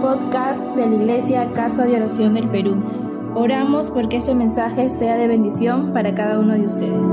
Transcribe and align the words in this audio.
podcast 0.00 0.62
de 0.76 0.86
la 0.86 0.94
Iglesia 0.94 1.52
Casa 1.54 1.84
de 1.84 1.96
Oración 1.96 2.34
del 2.34 2.48
Perú. 2.48 3.32
Oramos 3.34 3.90
porque 3.90 4.18
este 4.18 4.32
mensaje 4.32 4.90
sea 4.90 5.16
de 5.16 5.26
bendición 5.26 5.92
para 5.92 6.14
cada 6.14 6.38
uno 6.38 6.54
de 6.54 6.66
ustedes. 6.66 7.06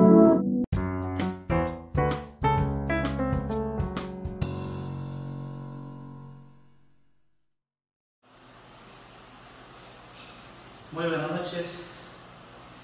Muy 10.92 11.08
buenas 11.08 11.32
noches, 11.32 11.84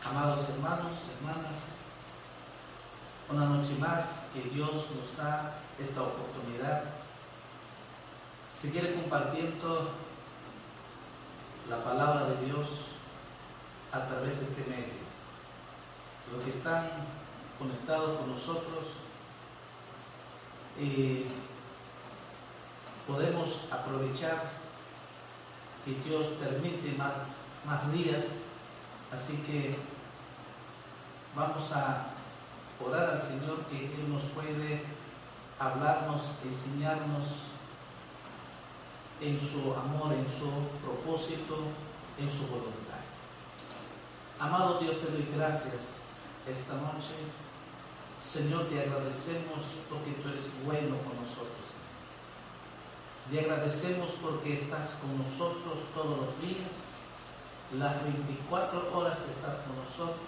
amados 0.03 0.49
hermanos, 0.49 0.93
hermanas. 1.19 1.57
Una 3.29 3.45
noche 3.45 3.75
más 3.79 4.25
que 4.33 4.49
Dios 4.49 4.71
nos 4.71 5.15
da 5.15 5.53
esta 5.79 6.01
oportunidad 6.01 7.00
seguir 8.61 8.93
compartiendo 8.93 9.89
la 11.67 11.83
palabra 11.83 12.25
de 12.25 12.45
Dios 12.45 12.67
a 13.91 14.05
través 14.05 14.37
de 14.37 14.43
este 14.43 14.61
medio. 14.69 15.01
Los 16.31 16.43
que 16.43 16.51
están 16.51 16.87
conectados 17.57 18.19
con 18.19 18.29
nosotros, 18.29 18.85
eh, 20.77 21.25
podemos 23.07 23.67
aprovechar 23.71 24.51
que 25.83 25.95
Dios 26.07 26.27
permite 26.39 26.91
más, 26.91 27.13
más 27.65 27.91
días, 27.91 28.25
así 29.11 29.37
que 29.37 29.75
vamos 31.35 31.71
a 31.71 32.09
orar 32.79 33.09
al 33.09 33.21
Señor 33.21 33.65
que 33.71 33.85
Él 33.85 34.13
nos 34.13 34.21
puede 34.25 34.83
hablarnos, 35.59 36.21
enseñarnos 36.43 37.50
en 39.21 39.39
su 39.39 39.73
amor, 39.73 40.13
en 40.13 40.25
su 40.25 40.49
propósito, 40.83 41.59
en 42.17 42.29
su 42.29 42.47
voluntad. 42.47 43.05
Amado 44.39 44.79
Dios, 44.79 44.97
te 44.99 45.11
doy 45.11 45.27
gracias 45.35 46.01
esta 46.49 46.73
noche. 46.73 47.13
Señor, 48.19 48.65
te 48.69 48.81
agradecemos 48.81 49.61
porque 49.89 50.11
tú 50.21 50.29
eres 50.29 50.49
bueno 50.65 50.97
con 51.05 51.15
nosotros. 51.21 51.61
Te 53.29 53.39
agradecemos 53.39 54.09
porque 54.21 54.61
estás 54.61 54.97
con 55.01 55.17
nosotros 55.17 55.79
todos 55.93 56.17
los 56.17 56.41
días, 56.41 56.73
las 57.77 58.03
24 58.03 58.97
horas 58.97 59.19
de 59.25 59.31
estar 59.31 59.63
con 59.63 59.77
nosotros. 59.77 60.25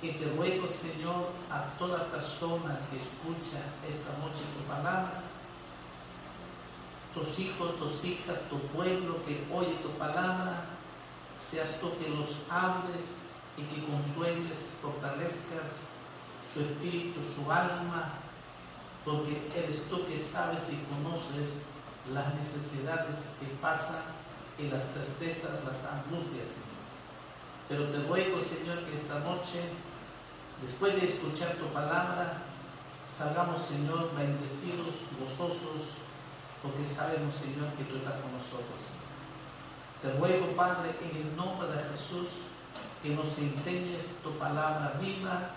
Y 0.00 0.12
te 0.12 0.30
ruego, 0.36 0.68
Señor, 0.68 1.30
a 1.50 1.76
toda 1.78 2.06
persona 2.06 2.78
que 2.90 2.98
escucha 2.98 3.58
esta 3.90 4.16
noche 4.22 4.46
tu 4.54 4.62
palabra, 4.68 5.22
tus 7.14 7.38
hijos, 7.38 7.76
tus 7.78 8.04
hijas, 8.04 8.38
tu 8.50 8.58
pueblo 8.76 9.24
que 9.24 9.46
oye 9.52 9.74
tu 9.82 9.90
palabra, 9.98 10.64
seas 11.38 11.80
tú 11.80 11.90
que 11.98 12.08
los 12.08 12.42
hables 12.50 13.22
y 13.56 13.62
que 13.62 13.86
consueles, 13.86 14.74
fortalezcas 14.82 15.88
su 16.52 16.60
espíritu, 16.60 17.20
su 17.22 17.50
alma, 17.50 18.12
porque 19.04 19.50
eres 19.54 19.82
tú 19.88 20.06
que 20.06 20.18
sabes 20.18 20.62
y 20.70 20.76
conoces 20.92 21.62
las 22.12 22.34
necesidades 22.34 23.16
que 23.40 23.46
pasan 23.60 24.02
y 24.58 24.68
las 24.68 24.84
tristezas, 24.92 25.64
las 25.64 25.84
angustias, 25.84 26.48
Señor. 26.48 26.78
Pero 27.68 27.84
te 27.90 28.08
ruego, 28.08 28.40
Señor, 28.40 28.84
que 28.84 28.96
esta 28.96 29.20
noche, 29.20 29.60
después 30.62 30.94
de 31.00 31.06
escuchar 31.06 31.52
tu 31.54 31.66
palabra, 31.66 32.38
salgamos, 33.16 33.60
Señor, 33.62 34.10
bendecidos, 34.16 34.94
gozosos, 35.20 35.98
porque 36.62 36.84
sabemos, 36.84 37.34
Señor, 37.34 37.72
que 37.74 37.84
tú 37.84 37.96
estás 37.96 38.20
con 38.20 38.32
nosotros. 38.32 38.80
Te 40.02 40.12
ruego, 40.18 40.54
Padre, 40.56 40.94
en 41.02 41.16
el 41.16 41.36
nombre 41.36 41.68
de 41.68 41.82
Jesús, 41.90 42.28
que 43.02 43.10
nos 43.10 43.36
enseñes 43.38 44.06
tu 44.22 44.30
palabra 44.38 44.94
viva, 45.00 45.50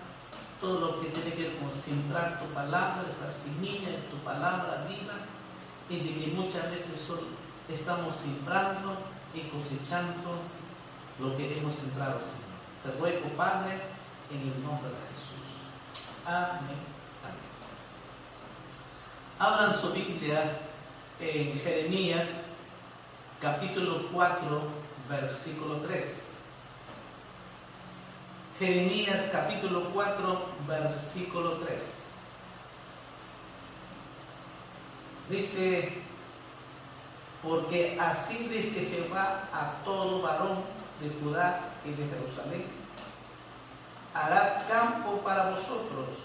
todo 0.60 0.80
lo 0.80 1.02
que 1.02 1.10
tiene 1.10 1.34
que 1.34 1.44
ver 1.44 1.58
con 1.58 1.72
centrar 1.72 2.40
tu 2.40 2.46
palabra, 2.54 3.06
esa 3.10 3.32
semilla 3.32 3.90
es 3.90 4.10
tu 4.10 4.18
palabra 4.18 4.86
viva, 4.88 5.14
y 5.90 6.00
de 6.00 6.26
que 6.26 6.32
muchas 6.34 6.70
veces 6.72 7.08
estamos 7.68 8.16
sembrando 8.16 8.96
y 9.34 9.42
cosechando 9.50 10.42
lo 11.20 11.36
que 11.36 11.58
hemos 11.58 11.74
sembrado, 11.74 12.20
Señor. 12.20 12.52
Te 12.84 13.00
ruego, 13.00 13.30
Padre, 13.36 13.80
en 14.32 14.42
el 14.42 14.64
nombre 14.64 14.90
de 14.90 14.96
Jesús. 15.10 15.32
Amén. 16.26 16.80
Amén. 17.24 17.52
Abran 19.40 19.80
su 19.80 19.92
Biblia 19.92 20.71
en 21.22 21.60
Jeremías 21.60 22.28
capítulo 23.40 24.08
4, 24.12 24.62
versículo 25.08 25.76
3. 25.82 26.06
Jeremías 28.58 29.22
capítulo 29.32 29.90
4, 29.94 30.46
versículo 30.68 31.52
3. 31.58 31.84
Dice, 35.30 35.94
porque 37.44 37.98
así 38.00 38.38
dice 38.50 38.88
Jehová 38.88 39.48
a 39.54 39.84
todo 39.86 40.24
varón 40.24 40.64
de 41.00 41.10
Judá 41.22 41.70
y 41.86 41.92
de 41.92 42.08
Jerusalén, 42.08 42.66
hará 44.14 44.66
campo 44.68 45.18
para 45.24 45.52
vosotros 45.52 46.16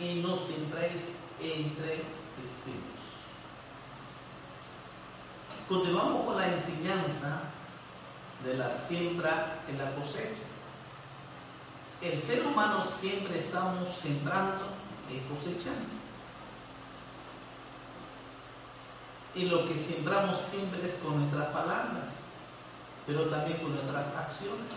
y 0.00 0.14
no 0.16 0.38
sembréis 0.38 1.02
entre 1.40 2.02
espinos. 2.42 3.01
Continuamos 5.72 6.26
con 6.26 6.36
la 6.36 6.48
enseñanza 6.48 7.44
de 8.44 8.58
la 8.58 8.76
siembra 8.76 9.58
y 9.66 9.72
la 9.78 9.94
cosecha. 9.94 10.44
El 12.02 12.20
ser 12.20 12.46
humano 12.46 12.84
siempre 12.84 13.38
estamos 13.38 13.88
sembrando 13.88 14.66
y 15.08 15.20
cosechando. 15.32 15.88
Y 19.34 19.46
lo 19.46 19.66
que 19.66 19.74
sembramos 19.78 20.36
siempre 20.36 20.84
es 20.84 20.92
con 20.96 21.20
nuestras 21.20 21.48
palabras, 21.52 22.10
pero 23.06 23.30
también 23.30 23.56
con 23.62 23.72
nuestras 23.72 24.14
acciones. 24.14 24.76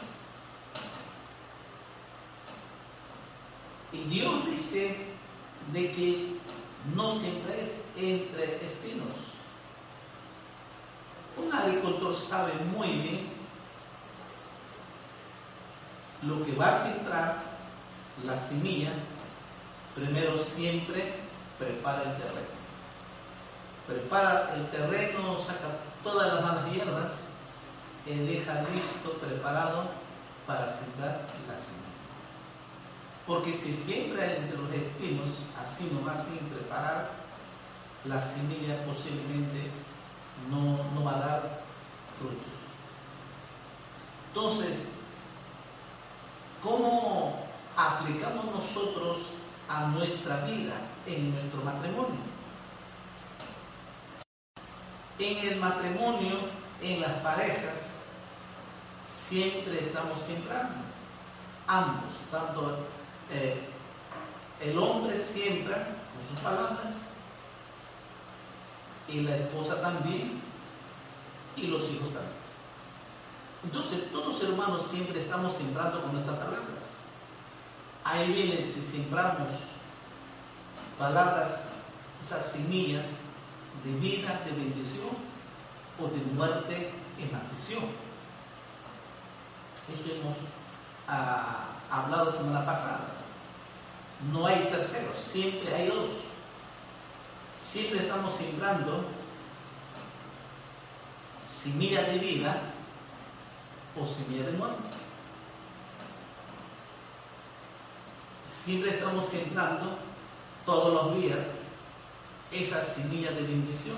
Y 3.91 3.97
Dios 4.05 4.45
dice 4.45 4.95
de 5.73 5.91
que 5.91 6.39
no 6.95 7.13
siempre 7.15 7.63
es 7.63 7.75
entre 7.97 8.65
espinos. 8.65 9.34
Un 11.37 11.53
agricultor 11.53 12.15
sabe 12.15 12.53
muy 12.75 12.87
bien 12.87 13.27
lo 16.21 16.45
que 16.45 16.55
va 16.55 16.69
a 16.69 16.83
sembrar 16.83 17.35
la 18.25 18.37
semilla. 18.37 18.93
Primero 19.95 20.37
siempre 20.37 21.13
prepara 21.59 22.03
el 22.03 22.17
terreno. 22.17 22.55
Prepara 23.87 24.55
el 24.55 24.67
terreno, 24.69 25.37
saca 25.37 25.77
todas 26.03 26.33
las 26.33 26.43
malas 26.43 26.71
hierbas 26.71 27.11
y 28.05 28.13
deja 28.13 28.63
listo, 28.73 29.11
preparado 29.19 29.85
para 30.47 30.69
sembrar 30.69 31.27
la 31.47 31.59
semilla. 31.59 31.85
Porque 33.27 33.53
si 33.53 33.73
siembra 33.73 34.35
entre 34.35 34.57
los 34.57 34.71
espinos, 34.71 35.29
así 35.61 35.89
nomás 35.91 36.25
sin 36.25 36.37
preparar, 36.49 37.09
la 38.05 38.21
semilla 38.21 38.85
posiblemente 38.85 39.71
no, 40.49 40.83
no 40.93 41.03
va 41.03 41.15
a 41.15 41.19
dar 41.19 41.61
frutos. 42.19 42.55
Entonces, 44.27 44.89
¿cómo 46.61 47.39
aplicamos 47.75 48.45
nosotros 48.45 49.31
a 49.69 49.87
nuestra 49.87 50.45
vida 50.45 50.73
en 51.05 51.33
nuestro 51.33 51.61
matrimonio? 51.61 52.35
En 55.17 55.37
el 55.47 55.59
matrimonio, 55.59 56.39
en 56.81 57.01
las 57.01 57.13
parejas, 57.21 57.95
siempre 59.07 59.79
estamos 59.79 60.19
sembrando. 60.21 60.83
Ambos, 61.67 62.13
tanto 62.29 62.79
eh, 63.31 63.59
el 64.61 64.77
hombre 64.77 65.15
siembra 65.17 65.87
con 66.13 66.27
sus 66.27 66.39
palabras 66.39 66.93
y 69.07 69.21
la 69.21 69.35
esposa 69.37 69.81
también 69.81 70.41
y 71.55 71.67
los 71.67 71.83
hijos 71.83 72.13
también. 72.13 72.45
Entonces, 73.63 74.11
todos 74.11 74.37
ser 74.37 74.51
humanos 74.51 74.83
siempre 74.83 75.19
estamos 75.19 75.53
sembrando 75.53 76.01
con 76.01 76.13
nuestras 76.13 76.37
palabras. 76.37 76.83
Ahí 78.03 78.31
viene 78.31 78.65
si 78.65 78.81
sembramos 78.81 79.49
palabras, 80.99 81.61
esas 82.21 82.51
semillas 82.51 83.05
de 83.83 83.91
vida, 83.99 84.41
de 84.45 84.51
bendición 84.51 85.09
o 85.99 86.07
de 86.07 86.17
muerte 86.33 86.91
y 87.17 87.23
maldición. 87.31 87.85
Eso 89.91 90.15
hemos 90.15 90.35
ah, 91.07 91.65
hablado 91.89 92.25
la 92.25 92.31
semana 92.31 92.65
pasada. 92.65 93.07
No 94.31 94.45
hay 94.45 94.67
terceros, 94.71 95.17
siempre 95.17 95.73
hay 95.73 95.87
dos. 95.87 96.07
Siempre 97.75 98.03
estamos 98.03 98.33
sembrando 98.33 99.03
semilla 101.45 102.03
de 102.03 102.19
vida 102.19 102.61
o 104.01 104.05
semilla 104.05 104.45
de 104.45 104.51
muerte. 104.53 104.95
Siempre 108.47 108.91
estamos 108.91 109.25
sembrando 109.25 109.97
todos 110.65 110.93
los 110.93 111.21
días 111.21 111.39
esa 112.49 112.81
semilla 112.81 113.31
de 113.31 113.41
bendición 113.41 113.97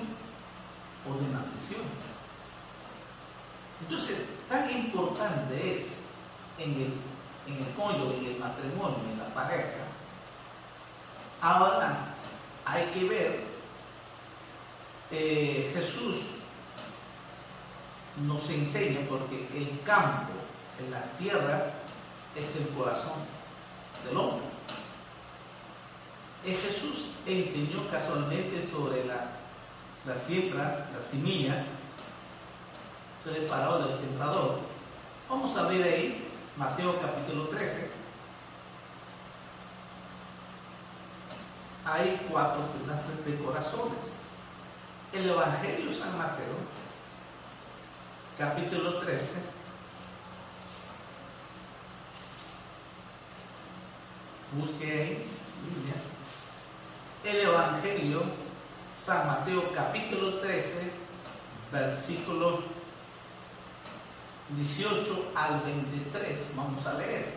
o 1.07 1.13
de 1.13 1.27
maldición. 1.31 1.85
Entonces, 3.81 4.27
tan 4.49 4.71
importante 4.71 5.73
es 5.75 6.01
en 6.57 6.71
el, 6.71 6.93
en 7.45 7.63
el 7.63 8.15
en 8.15 8.25
el 8.25 8.39
matrimonio, 8.39 8.97
en 9.11 9.19
la 9.19 9.31
pareja. 9.35 9.85
Ahora, 11.39 12.15
hay 12.65 12.87
que 12.87 13.05
ver, 13.05 13.56
eh, 15.11 15.71
Jesús 15.73 16.21
nos 18.25 18.49
enseña 18.49 19.01
porque 19.07 19.47
el 19.55 19.79
campo, 19.85 20.33
en 20.79 20.91
la 20.91 21.03
tierra, 21.17 21.73
es 22.35 22.55
el 22.55 22.67
corazón 22.69 23.25
del 24.05 24.17
hombre. 24.17 24.45
Eh, 26.45 26.55
Jesús 26.55 27.11
enseñó 27.25 27.87
casualmente 27.89 28.65
sobre 28.65 29.05
la, 29.05 29.31
la 30.05 30.15
siembra, 30.15 30.89
la 30.93 31.01
semilla, 31.01 31.65
parábola 33.49 33.87
del 33.87 33.97
sembrador. 33.97 34.59
Vamos 35.29 35.55
a 35.57 35.67
ver 35.67 35.83
ahí 35.83 36.27
Mateo 36.55 36.99
capítulo 37.01 37.47
13. 37.49 37.91
Hay 41.85 42.27
cuatro 42.29 42.63
clases 42.83 43.25
de 43.25 43.37
corazones. 43.43 44.16
El 45.13 45.29
Evangelio 45.29 45.91
San 45.93 46.17
Mateo, 46.17 46.57
capítulo 48.37 48.99
13. 48.99 49.25
Busque 54.53 54.91
ahí, 54.91 55.25
El 57.23 57.47
Evangelio 57.47 58.23
San 59.01 59.27
Mateo 59.27 59.73
capítulo 59.73 60.39
13, 60.39 60.91
versículo 61.71 62.63
18 64.49 65.31
al 65.35 65.61
23. 65.61 66.47
Vamos 66.55 66.85
a 66.85 66.93
leer. 66.95 67.33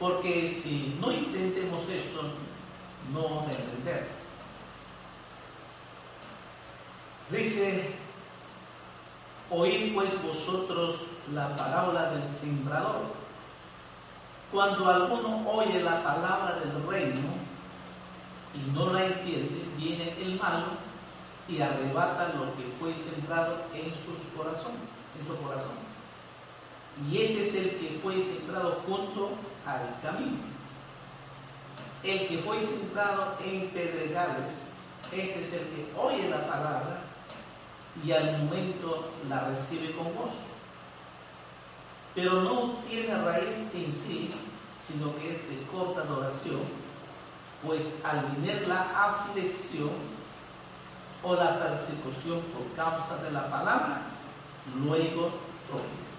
Porque 0.00 0.48
si 0.48 0.96
no 1.00 1.12
intentemos 1.12 1.88
esto, 1.88 2.22
no 3.12 3.22
vamos 3.22 3.46
a 3.46 3.52
entender. 3.52 4.21
Dice, 7.30 7.94
oíd 9.50 9.94
pues 9.94 10.22
vosotros 10.22 11.06
la 11.32 11.56
palabra 11.56 12.12
del 12.12 12.28
sembrador. 12.28 13.22
Cuando 14.50 14.88
alguno 14.88 15.50
oye 15.50 15.82
la 15.82 16.02
palabra 16.02 16.60
del 16.60 16.86
reino 16.86 17.30
y 18.54 18.70
no 18.72 18.92
la 18.92 19.06
entiende, 19.06 19.64
viene 19.78 20.14
el 20.20 20.38
malo 20.38 20.66
y 21.48 21.60
arrebata 21.60 22.34
lo 22.34 22.54
que 22.56 22.70
fue 22.78 22.94
sembrado 22.94 23.62
en 23.74 23.92
sus 23.94 24.18
corazones 24.36 24.92
en 25.18 25.26
su 25.26 25.36
corazón. 25.42 25.76
Y 27.10 27.18
este 27.18 27.48
es 27.48 27.54
el 27.54 27.70
que 27.78 27.98
fue 28.02 28.20
sembrado 28.22 28.82
junto 28.86 29.30
al 29.66 30.00
camino. 30.02 30.38
El 32.02 32.28
que 32.28 32.38
fue 32.38 32.60
sembrado 32.64 33.36
en 33.44 33.68
pedregales, 33.70 34.52
este 35.10 35.40
es 35.40 35.52
el 35.52 35.68
que 35.68 35.92
oye 35.96 36.28
la 36.28 36.46
palabra 36.46 37.00
y 38.04 38.12
al 38.12 38.38
momento 38.38 39.10
la 39.28 39.48
recibe 39.48 39.92
con 39.92 40.14
gozo. 40.14 40.44
Pero 42.14 42.42
no 42.42 42.78
tiene 42.88 43.14
raíz 43.22 43.56
en 43.74 43.92
sí, 43.92 44.34
sino 44.86 45.14
que 45.16 45.32
es 45.32 45.48
de 45.48 45.66
corta 45.70 46.02
duración, 46.02 46.60
pues 47.64 47.94
al 48.04 48.26
venir 48.32 48.66
la 48.66 48.82
aflicción 48.94 49.90
o 51.22 51.34
la 51.34 51.58
persecución 51.58 52.40
por 52.40 52.74
causa 52.74 53.16
de 53.22 53.30
la 53.30 53.48
palabra, 53.48 54.02
luego 54.84 55.30
tropieza. 55.68 56.12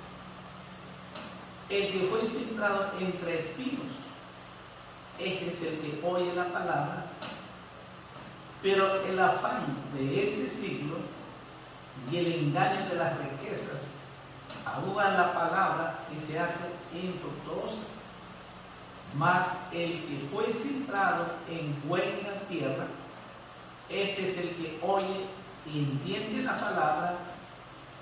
El 1.70 1.92
que 1.92 2.08
fue 2.08 2.26
sembrado 2.26 2.92
entre 3.00 3.40
espinos, 3.40 3.94
este 5.20 5.48
es 5.52 5.62
el 5.62 5.80
que 5.80 6.02
oye 6.06 6.34
la 6.34 6.46
palabra, 6.46 7.06
pero 8.62 9.02
el 9.04 9.20
afán 9.20 9.76
de 9.94 10.24
este 10.24 10.50
siglo 10.50 10.96
y 12.12 12.18
el 12.18 12.34
engaño 12.34 12.90
de 12.90 12.96
las 12.96 13.18
riquezas 13.18 13.82
ahogan 14.66 15.18
la 15.18 15.34
palabra 15.34 16.00
y 16.16 16.20
se 16.20 16.40
hace 16.40 16.72
infructuosa. 16.94 17.82
Mas 19.16 19.46
el 19.72 20.06
que 20.06 20.28
fue 20.32 20.52
sembrado 20.52 21.26
en 21.50 21.82
buena 21.88 22.34
tierra, 22.50 22.88
este 23.90 24.32
es 24.32 24.38
el 24.38 24.50
que 24.56 24.80
oye 24.82 25.26
y 25.72 25.80
entiende 25.80 26.44
la 26.44 26.60
palabra 26.60 27.16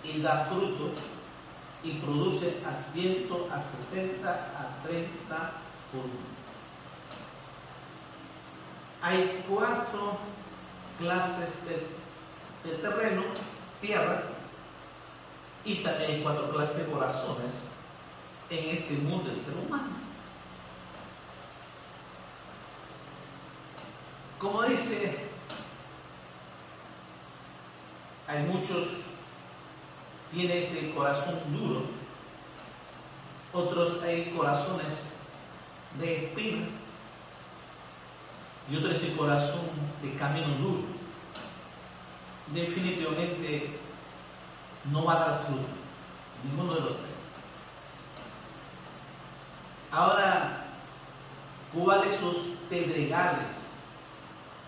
y 0.03 0.21
da 0.21 0.45
fruto 0.45 0.93
y 1.83 1.93
produce 1.93 2.59
a 2.65 2.91
ciento, 2.93 3.49
a 3.51 3.61
60, 3.91 4.29
a 4.29 4.83
30 4.83 5.35
por. 5.91 6.03
Hay 9.01 9.43
cuatro 9.49 10.17
clases 10.99 11.57
de, 11.65 12.71
terreno, 12.77 13.23
tierra, 13.81 14.23
y 15.65 15.75
también 15.75 16.23
cuatro 16.23 16.51
clases 16.51 16.77
de 16.77 16.85
corazones 16.85 17.67
en 18.49 18.77
este 18.77 18.93
mundo 18.93 19.29
del 19.29 19.39
ser 19.39 19.55
humano. 19.55 19.89
Como 24.39 24.63
dice, 24.63 25.25
hay 28.27 28.43
muchos 28.43 28.87
tiene 30.31 30.59
ese 30.59 30.91
corazón 30.91 31.39
duro. 31.53 31.81
Otros 33.53 34.01
hay 34.01 34.33
corazones 34.35 35.13
de 35.99 36.25
espinas 36.25 36.69
y 38.71 38.77
otros 38.77 38.95
ese 38.95 39.15
corazón 39.15 39.69
de 40.01 40.13
camino 40.15 40.55
duro. 40.55 40.83
Definitivamente 42.53 43.80
no 44.85 45.05
va 45.05 45.13
a 45.13 45.29
dar 45.29 45.39
fruto, 45.45 45.67
ninguno 46.43 46.75
de 46.75 46.81
los 46.81 46.97
tres. 46.97 47.17
Ahora, 49.91 50.65
¿cuáles 51.73 52.15
son 52.15 52.33
los 52.33 52.41
pedregales, 52.69 53.55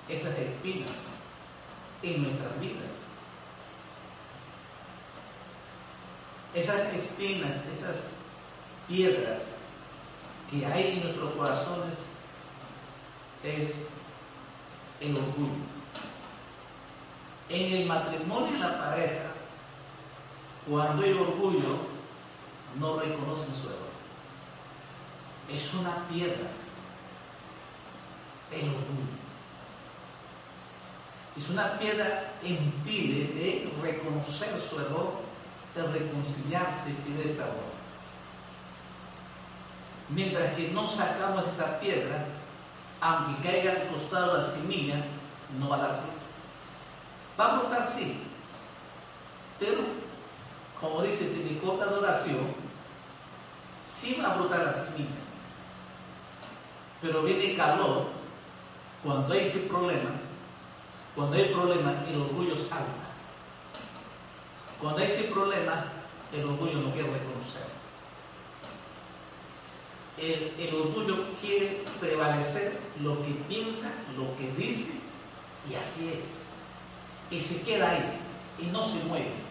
esas 0.09 0.37
espinas 0.37 0.97
en 2.01 2.23
nuestras 2.23 2.59
vidas? 2.59 2.91
esas 6.53 6.93
espinas, 6.93 7.51
esas 7.73 7.97
piedras 8.87 9.39
que 10.49 10.65
hay 10.65 10.93
en 10.93 11.03
nuestros 11.03 11.33
corazones 11.33 11.99
es 13.43 13.87
el 15.01 15.17
orgullo. 15.17 15.63
En 17.49 17.73
el 17.73 17.85
matrimonio 17.87 18.55
y 18.55 18.59
la 18.59 18.77
pareja, 18.77 19.32
cuando 20.69 21.03
hay 21.03 21.13
orgullo, 21.13 21.77
no 22.79 22.99
reconocen 22.99 23.53
su 23.53 23.67
error. 23.67 23.93
Es 25.51 25.73
una 25.73 26.07
piedra. 26.07 26.49
El 28.51 28.69
orgullo. 28.69 29.23
Es 31.35 31.49
una 31.49 31.77
piedra 31.79 32.33
que 32.41 32.49
impide 32.49 33.33
de 33.33 33.73
reconocer 33.81 34.59
su 34.59 34.79
error 34.79 35.23
de 35.75 35.81
reconciliarse 35.81 36.91
y 36.91 36.93
pedir 36.93 37.37
perdón. 37.37 37.73
Mientras 40.09 40.53
que 40.53 40.69
no 40.69 40.87
sacamos 40.87 41.47
esa 41.47 41.79
piedra, 41.79 42.25
aunque 43.01 43.41
caiga 43.41 43.71
al 43.71 43.87
costado 43.87 44.37
la 44.37 44.45
semilla, 44.45 45.03
no 45.59 45.69
va 45.69 45.77
a 45.77 45.79
dar 45.79 46.01
fruto. 46.01 46.13
Va 47.39 47.45
a 47.45 47.59
brotar 47.59 47.87
sí, 47.89 48.19
pero 49.59 50.02
como 50.83 51.01
dice 51.01 51.27
tiene 51.27 51.57
corta 51.59 51.85
adoración, 51.85 52.53
sí 53.87 54.17
va 54.19 54.33
a 54.33 54.37
brotar 54.37 54.65
la 54.65 54.73
semilla. 54.73 55.15
Pero 57.01 57.23
viene 57.23 57.55
calor, 57.55 58.07
cuando 59.01 59.33
hay 59.33 59.49
problemas, 59.69 60.19
cuando 61.15 61.37
hay 61.37 61.45
problemas, 61.53 61.95
el 62.09 62.21
orgullo 62.21 62.57
salta. 62.57 62.83
Cuando 64.81 64.99
hay 64.99 65.05
ese 65.05 65.23
problema, 65.23 65.85
el 66.33 66.43
orgullo 66.43 66.79
no 66.79 66.91
quiere 66.91 67.11
reconocer. 67.11 67.63
El, 70.17 70.75
orgullo 70.75 71.27
quiere 71.39 71.85
prevalecer 72.01 72.77
lo 73.01 73.23
que 73.23 73.31
piensa, 73.47 73.89
lo 74.17 74.35
que 74.35 74.51
dice, 74.61 74.91
y 75.71 75.75
así 75.75 76.09
es. 76.09 77.37
Y 77.37 77.41
se 77.41 77.61
queda 77.61 77.89
ahí 77.89 78.19
y 78.59 78.65
no 78.65 78.83
se 78.83 79.01
mueve. 79.05 79.42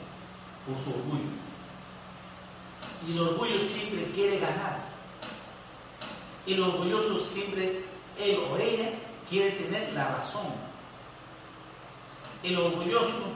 Por 0.67 0.77
su 0.77 0.91
orgullo. 0.91 1.31
Y 3.07 3.13
el 3.13 3.21
orgullo 3.21 3.59
siempre 3.59 4.07
quiere 4.15 4.39
ganar. 4.39 4.79
El 6.47 6.63
orgulloso 6.63 7.21
siempre, 7.21 7.85
él 8.19 8.39
o 8.51 8.57
ella, 8.57 8.91
quiere 9.29 9.53
tener 9.53 9.93
la 9.93 10.17
razón. 10.17 10.47
El 12.43 12.59
orgulloso, 12.59 13.33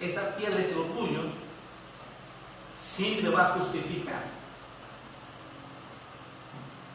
esa 0.00 0.36
pierde 0.36 0.62
ese 0.62 0.74
orgullo, 0.74 1.22
siempre 2.74 3.30
va 3.30 3.48
a 3.48 3.58
justificar. 3.58 4.24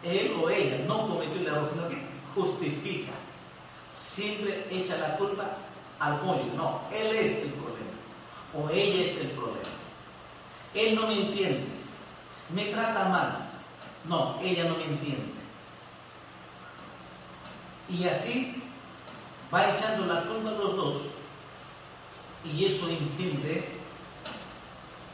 Él 0.04 0.36
o 0.42 0.50
ella 0.50 0.86
no 0.88 1.08
cometió 1.08 1.42
el 1.42 1.48
error, 1.48 1.70
sino 1.72 1.90
que 1.90 1.98
justifica. 2.36 3.12
Siempre 3.92 4.68
echa 4.70 4.98
la 4.98 5.18
culpa 5.18 5.58
al 6.00 6.20
pollo. 6.20 6.46
No, 6.56 6.82
él 6.92 7.16
es 7.16 7.38
el. 7.38 7.67
O 8.58 8.70
ella 8.70 9.06
es 9.06 9.18
el 9.20 9.32
problema. 9.32 9.70
Él 10.74 10.96
no 10.96 11.08
me 11.08 11.14
entiende. 11.14 11.68
Me 12.50 12.66
trata 12.66 13.06
mal. 13.06 13.50
No, 14.06 14.40
ella 14.42 14.66
no 14.66 14.78
me 14.78 14.86
entiende. 14.86 15.34
Y 17.90 18.08
así 18.08 18.64
va 19.54 19.76
echando 19.76 20.06
la 20.06 20.24
culpa 20.24 20.50
a 20.50 20.54
los 20.54 20.76
dos. 20.76 21.02
Y 22.44 22.66
eso 22.66 22.90
incide 22.90 23.68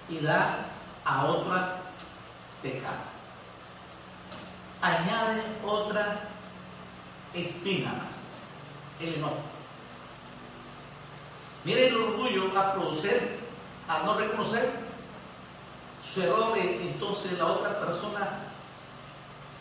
y 0.09 0.19
da 0.19 0.67
a 1.05 1.25
otra 1.25 1.81
pecado. 2.61 3.13
Añade 4.81 5.41
otra 5.65 6.29
espina 7.33 7.93
más, 7.93 9.01
el 9.07 9.15
enojo. 9.15 9.52
Mire 11.65 11.87
el 11.87 11.95
orgullo 11.95 12.59
a 12.59 12.73
producir, 12.73 13.39
a 13.87 14.03
no 14.03 14.17
reconocer 14.17 14.69
su 16.03 16.21
error, 16.21 16.57
entonces 16.57 17.37
la 17.37 17.45
otra 17.45 17.79
persona 17.79 18.27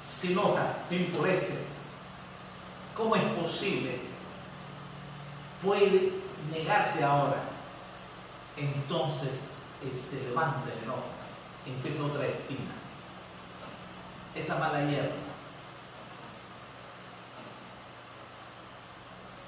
se 0.03 0.33
enoja, 0.33 0.79
se 0.89 0.97
enfurece. 0.97 1.59
¿Cómo 2.97 3.15
es 3.15 3.23
posible? 3.23 4.01
Puede 5.63 6.13
negarse 6.51 7.05
ahora. 7.05 7.37
Entonces 8.57 9.41
eh, 9.85 9.93
se 9.93 10.29
levanta 10.29 10.71
el 10.73 10.83
enojo, 10.83 11.05
empieza 11.67 12.03
otra 12.03 12.27
espina, 12.27 12.73
esa 14.35 14.57
mala 14.57 14.85
hierba. 14.85 15.15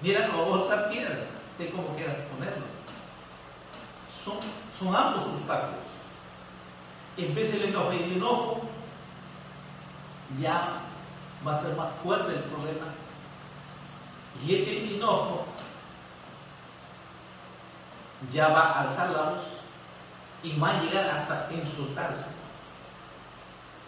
Mira 0.01 0.35
otra 0.37 0.89
piedra 0.89 1.27
de 1.59 1.71
cómo 1.71 1.95
quieras 1.97 2.17
ponerlo. 2.33 2.65
Son, 4.25 4.39
son 4.79 4.95
ambos 4.95 5.25
obstáculos. 5.25 5.85
En 7.17 7.35
vez 7.35 7.53
del 7.53 7.69
enojo 7.69 7.93
y 7.93 8.03
el 8.03 8.13
enojo, 8.13 8.63
ya 10.41 10.81
va 11.47 11.57
a 11.57 11.63
ser 11.63 11.77
más 11.77 11.95
fuerte 12.03 12.33
el 12.33 12.43
problema. 12.45 12.87
Y 14.45 14.57
ese 14.57 14.97
enojo 14.97 15.47
ya 18.33 18.49
va 18.49 18.61
a 18.61 18.81
alzar 18.83 19.11
la 19.11 19.23
voz 19.31 19.43
y 20.43 20.59
va 20.59 20.71
a 20.71 20.83
llegar 20.83 21.09
hasta 21.09 21.49
insultarse. 21.53 22.31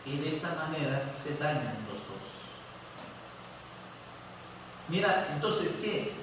Y 0.05 0.19
de 0.19 0.29
esta 0.29 0.55
manera 0.55 1.05
se 1.09 1.37
dañan 1.37 1.77
los 1.89 1.99
dos. 1.99 2.27
Mira, 4.89 5.29
entonces, 5.33 5.73
¿qué? 5.83 6.15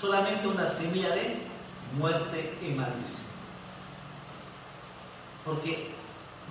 Solamente 0.00 0.48
una 0.48 0.66
semilla 0.66 1.14
de 1.14 1.42
muerte 1.96 2.58
y 2.62 2.70
maldición. 2.70 3.24
Porque 5.44 5.90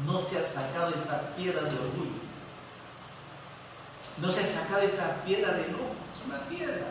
no 0.05 0.19
se 0.19 0.39
ha 0.39 0.43
sacado 0.43 0.93
esa 0.95 1.35
piedra 1.35 1.63
de 1.63 1.75
orgullo. 1.75 2.23
No 4.17 4.31
se 4.31 4.41
ha 4.41 4.45
sacado 4.45 4.81
esa 4.81 5.23
piedra 5.25 5.53
de 5.53 5.65
enojo. 5.65 5.95
Es 6.13 6.25
una 6.27 6.39
piedra 6.47 6.85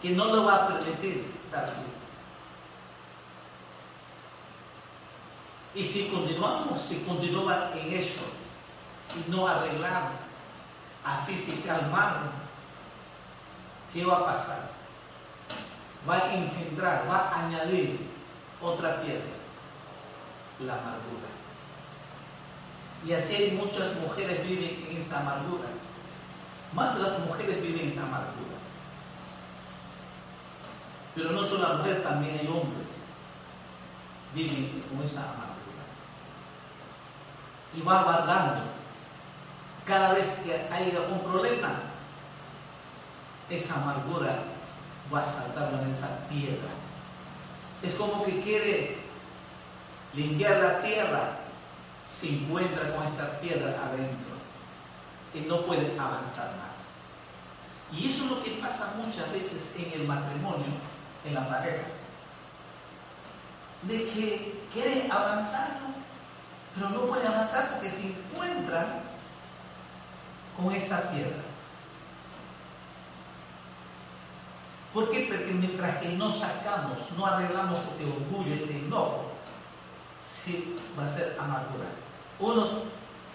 que 0.00 0.10
no 0.10 0.26
lo 0.26 0.44
va 0.44 0.54
a 0.54 0.68
permitir 0.68 1.24
dar 1.50 1.72
Y 5.74 5.84
si 5.84 6.08
continuamos, 6.08 6.80
si 6.80 7.00
continúa 7.00 7.70
en 7.74 7.92
eso 7.92 8.22
y 9.14 9.30
no 9.30 9.46
arreglamos, 9.46 10.12
así 11.04 11.36
se 11.36 11.60
calmamos, 11.60 12.30
¿qué 13.92 14.02
va 14.02 14.16
a 14.16 14.24
pasar? 14.24 14.70
Va 16.08 16.16
a 16.16 16.34
engendrar, 16.34 17.08
va 17.08 17.18
a 17.18 17.46
añadir 17.46 17.98
otra 18.62 19.00
piedra, 19.02 19.34
la 20.60 20.74
amargura. 20.74 21.28
Y 23.04 23.12
así 23.12 23.58
muchas 23.60 23.94
mujeres 23.96 24.42
viven 24.46 24.86
en 24.88 24.96
esa 24.96 25.20
amargura. 25.20 25.68
Más 26.72 26.98
las 26.98 27.18
mujeres 27.20 27.62
viven 27.62 27.82
en 27.82 27.88
esa 27.88 28.02
amargura. 28.02 28.56
Pero 31.14 31.30
no 31.30 31.44
solo 31.44 31.68
las 31.68 31.78
mujeres, 31.78 32.02
también 32.02 32.38
hay 32.40 32.46
hombres 32.46 32.86
viven 34.34 34.82
con 34.90 35.04
esa 35.04 35.20
amargura. 35.20 35.56
Y 37.74 37.80
va 37.82 38.02
guardando. 38.02 38.64
Cada 39.86 40.12
vez 40.14 40.28
que 40.44 40.52
haya 40.52 41.00
un 41.10 41.20
problema, 41.20 41.74
esa 43.48 43.76
amargura 43.76 44.42
va 45.12 45.20
a 45.20 45.24
saltar 45.24 45.72
en 45.74 45.90
esa 45.90 46.28
piedra. 46.28 46.70
Es 47.82 47.94
como 47.94 48.24
que 48.24 48.40
quiere 48.40 48.98
limpiar 50.14 50.56
la 50.56 50.82
tierra, 50.82 51.38
se 52.04 52.30
encuentra 52.30 52.94
con 52.94 53.06
esa 53.06 53.38
piedra 53.40 53.76
adentro 53.84 54.36
y 55.34 55.40
no 55.40 55.62
puede 55.62 55.98
avanzar 55.98 56.54
más. 56.56 56.76
Y 57.92 58.08
eso 58.08 58.24
es 58.24 58.30
lo 58.30 58.42
que 58.42 58.50
pasa 58.52 58.94
muchas 58.96 59.30
veces 59.32 59.72
en 59.76 60.00
el 60.00 60.06
matrimonio, 60.06 60.66
en 61.24 61.34
la 61.34 61.48
pareja. 61.48 61.84
De 63.82 64.04
que 64.06 64.60
quiere 64.72 65.08
avanzar, 65.10 65.76
pero 66.74 66.90
no 66.90 67.02
puede 67.02 67.26
avanzar 67.26 67.70
porque 67.72 67.90
se 67.90 68.08
encuentran 68.08 69.00
con 70.56 70.74
esa 70.74 71.10
piedra. 71.10 71.45
¿Por 74.96 75.10
qué? 75.10 75.28
Porque 75.30 75.52
mientras 75.52 75.98
que 75.98 76.08
no 76.08 76.32
sacamos, 76.32 77.10
no 77.18 77.26
arreglamos 77.26 77.78
ese 77.92 78.06
orgullo, 78.06 78.54
ese 78.54 78.78
enojo, 78.78 79.26
sí 80.24 80.74
va 80.98 81.04
a 81.04 81.14
ser 81.14 81.36
amargura. 81.38 81.84
Uno 82.40 82.84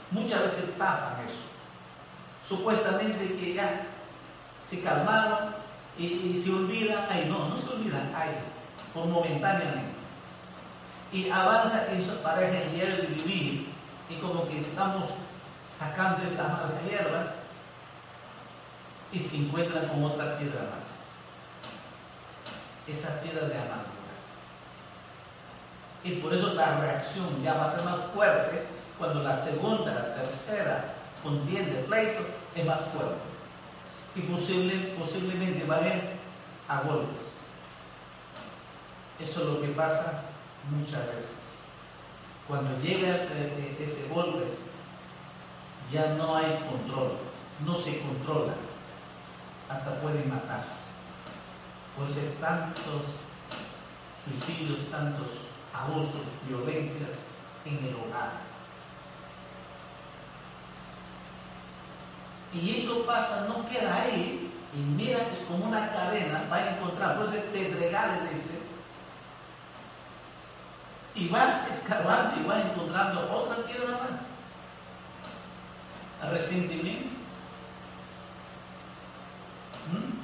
muchas 0.10 0.41
veces 0.41 0.75
tapa 0.75 1.20
eso. 1.24 1.38
Supuestamente 2.44 3.36
que 3.36 3.53
ya 3.53 3.84
se 4.68 4.82
calmaron 4.82 5.53
y, 6.00 6.34
se 6.36 6.50
olvidan, 6.50 7.06
ay 7.12 7.27
no, 7.30 7.50
no 7.50 7.56
se 7.60 7.70
olvidan, 7.70 8.12
ay, 8.15 8.32
por 8.91 9.06
momentáneamente. 9.06 9.94
Y 11.13 11.30
avanza 11.30 11.91
en 11.91 12.03
su 12.03 12.15
pareja 12.24 12.58
el 12.58 12.74
diario 12.74 12.96
de 12.96 13.08
vivir 13.08 13.68
y 14.10 14.15
como 14.15 14.48
que 14.48 14.58
estamos 14.58 15.12
sacando 15.77 16.25
esas 16.25 16.53
malas 16.53 16.84
hierbas 16.89 17.27
y 19.13 19.20
se 19.20 19.36
encuentran 19.36 19.89
con 19.89 20.06
otra 20.06 20.39
piedra 20.39 20.62
más 20.62 21.00
esa 22.92 23.22
piedra 23.22 23.48
de 23.48 23.56
amargura. 23.56 23.92
Y 26.04 26.12
por 26.16 26.34
eso 26.34 26.54
la 26.54 26.80
reacción 26.80 27.44
ya 27.44 27.54
va 27.54 27.66
a 27.66 27.76
ser 27.76 27.84
más 27.84 28.00
fuerte 28.14 28.66
cuando 28.98 29.24
la 29.24 29.38
segunda, 29.40 29.94
la 29.94 30.16
tercera 30.16 30.94
contienda, 31.24 31.82
pleito, 31.88 32.22
es 32.56 32.66
más 32.66 32.82
fuerte. 32.86 33.22
Y 34.16 34.22
posible, 34.22 34.96
posiblemente 34.98 35.66
va 35.66 35.78
a 35.78 35.88
ir 35.88 36.02
a 36.68 36.82
golpes. 36.82 37.22
Eso 39.20 39.42
es 39.42 39.48
lo 39.48 39.62
que 39.62 39.68
pasa 39.70 40.24
muchas 40.70 41.06
veces. 41.08 41.38
Cuando 42.48 42.78
llega 42.82 43.16
eh, 43.16 43.30
eh, 43.32 43.78
ese 43.80 44.08
golpe, 44.14 44.46
ya 45.92 46.16
no 46.16 46.36
hay 46.36 46.66
control, 46.70 47.18
no 47.66 47.76
se 47.76 48.00
controla, 48.00 48.54
hasta 49.70 50.02
pueden 50.02 50.30
matarse 50.30 50.91
por 51.98 52.10
ser 52.10 52.36
tantos 52.40 53.04
suicidios, 54.24 54.90
tantos 54.90 55.28
abusos, 55.74 56.22
violencias 56.48 57.20
en 57.66 57.78
el 57.78 57.96
hogar. 57.96 58.52
Y 62.54 62.80
eso 62.80 63.06
pasa, 63.06 63.46
no 63.48 63.68
queda 63.70 64.04
ahí, 64.04 64.52
y 64.74 64.78
mira, 64.78 65.20
es 65.20 65.40
como 65.48 65.66
una 65.66 65.92
cadena, 65.92 66.48
va 66.52 66.58
a 66.58 66.76
encontrar, 66.76 67.18
puede 67.18 67.32
ser 67.32 67.46
pedregal 67.46 68.30
ese, 68.34 68.60
y 71.16 71.28
va 71.28 71.68
escarbando 71.70 72.42
y 72.42 72.46
va 72.46 72.62
encontrando 72.62 73.32
otra 73.32 73.66
piedra 73.66 73.98
más. 73.98 74.22
Resentimiento. 76.32 77.10
¿Mm? 79.92 80.21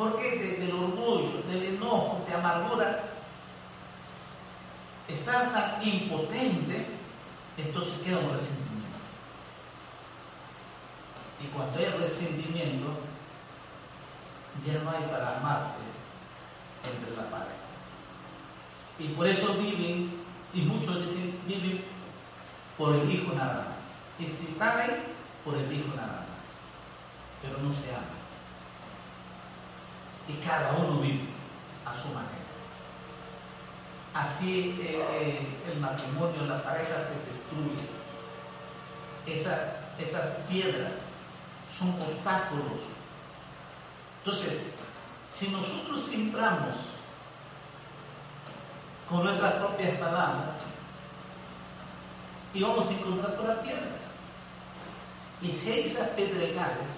¿Por 0.00 0.18
qué? 0.18 0.56
del 0.58 0.72
orgullo, 0.72 1.42
del 1.46 1.74
enojo, 1.74 2.24
de 2.26 2.34
amargura. 2.34 3.04
está 5.06 5.52
tan 5.52 5.86
impotente, 5.86 6.86
entonces 7.58 8.00
queda 8.02 8.20
un 8.20 8.30
resentimiento. 8.30 8.96
Y 11.44 11.48
cuando 11.48 11.78
hay 11.78 11.84
resentimiento, 11.84 12.86
ya 14.66 14.78
no 14.78 14.90
hay 14.90 15.02
para 15.10 15.36
amarse 15.36 15.76
entre 16.82 17.14
la 17.14 17.28
pareja. 17.28 17.50
Y 18.98 19.08
por 19.08 19.26
eso 19.26 19.52
viven, 19.56 20.24
y 20.54 20.62
muchos 20.62 21.02
dicen, 21.02 21.38
viven 21.46 21.84
por 22.78 22.94
el 22.94 23.12
hijo 23.12 23.34
nada 23.34 23.68
más. 23.68 23.78
Y 24.18 24.24
si 24.24 24.50
están 24.50 24.80
ahí, 24.80 25.02
por 25.44 25.56
el 25.58 25.70
hijo 25.70 25.94
nada 25.94 26.24
más. 26.26 26.56
Pero 27.42 27.58
no 27.58 27.70
se 27.70 27.94
aman. 27.94 28.19
Y 30.28 30.34
cada 30.44 30.72
uno 30.74 31.00
vive 31.00 31.26
a 31.84 31.94
su 31.94 32.08
manera. 32.08 32.30
Así 34.14 34.76
eh, 34.80 35.04
eh, 35.10 35.46
el 35.72 35.80
matrimonio, 35.80 36.46
la 36.46 36.62
pareja 36.62 36.94
se 36.98 37.14
destruye. 37.26 37.88
esas 39.98 40.36
piedras 40.48 40.92
son 41.76 41.90
obstáculos. 42.02 42.80
Entonces, 44.18 44.62
si 45.32 45.48
nosotros 45.48 46.02
sembramos 46.02 46.76
con 49.08 49.24
nuestras 49.24 49.54
propias 49.54 49.98
palabras, 49.98 50.54
y 52.52 52.62
vamos 52.62 52.86
a 52.88 52.90
encontrar 52.90 53.36
todas 53.36 53.56
las 53.56 53.64
piedras. 53.64 54.00
Y 55.42 55.52
si 55.52 55.70
hay 55.70 55.80
esas 55.88 56.08
pedregales, 56.08 56.88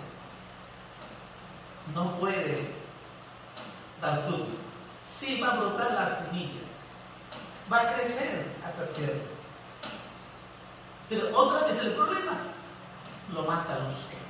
no 1.94 2.18
puede 2.18 2.70
dar 4.02 4.24
fruto. 4.24 4.48
Sí 5.08 5.40
va 5.40 5.52
a 5.52 5.56
brotar 5.56 5.92
la 5.92 6.08
semilla, 6.08 6.60
va 7.72 7.80
a 7.80 7.94
crecer 7.94 8.54
hasta 8.66 8.86
cierto. 8.94 9.30
Pero 11.08 11.34
otra 11.36 11.68
vez 11.68 11.78
el 11.78 11.92
problema 11.92 12.38
lo 13.32 13.44
mata 13.44 13.78
los 13.78 13.94
que 13.94 14.22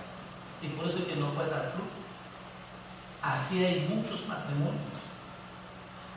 y 0.62 0.69
por 0.69 0.87
eso 0.87 0.99
es 0.99 1.05
que 1.07 1.17
no 1.17 1.31
puede 1.31 1.50
dar 1.50 1.73
fruto. 1.73 1.91
Así 3.21 3.64
hay 3.64 3.81
muchos 3.88 4.29
matrimonios. 4.29 4.81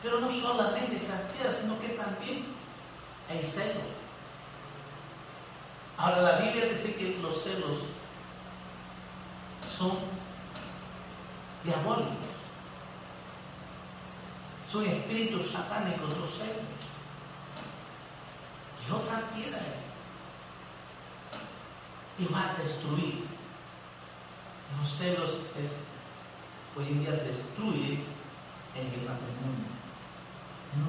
Pero 0.03 0.19
no 0.19 0.29
solamente 0.29 0.97
esas 0.97 1.19
piedras, 1.31 1.57
sino 1.61 1.79
que 1.79 1.89
también 1.89 2.45
hay 3.27 3.43
celos. 3.43 3.89
Ahora 5.97 6.21
la 6.21 6.37
Biblia 6.37 6.65
dice 6.65 6.93
que 6.95 7.17
los 7.21 7.41
celos 7.41 7.79
son 9.75 9.97
diabólicos. 11.63 12.24
Son 14.75 14.85
espíritus 14.85 15.51
satánicos 15.51 16.17
los 16.17 16.29
celos. 16.29 16.65
Y 18.85 18.91
otra 18.91 19.21
piedra. 19.33 19.61
Y 22.19 22.25
va 22.25 22.49
a 22.49 22.61
destruir 22.61 23.23
los 24.77 24.89
celos 24.89 25.29
es, 25.63 25.71
hoy 26.75 26.91
en 26.91 26.99
día 26.99 27.11
destruye 27.11 28.03
en 28.75 28.87
el 28.87 29.07
matrimonio. 29.07 29.71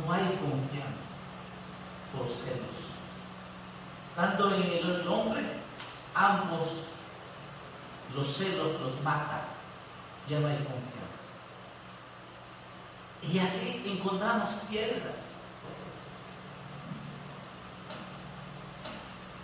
No 0.04 0.12
hay 0.12 0.36
confianza 0.36 1.14
por 2.12 2.28
celos. 2.28 2.90
Tanto 4.16 4.52
en 4.52 4.62
el 4.64 5.06
hombre, 5.06 5.44
ambos 6.12 6.70
los 8.16 8.26
celos 8.26 8.80
los 8.80 9.00
matan. 9.02 9.42
Ya 10.28 10.40
no 10.40 10.48
hay 10.48 10.56
confianza. 10.56 11.35
Y 13.22 13.38
así 13.38 13.82
encontramos 13.86 14.50
piedras. 14.68 15.16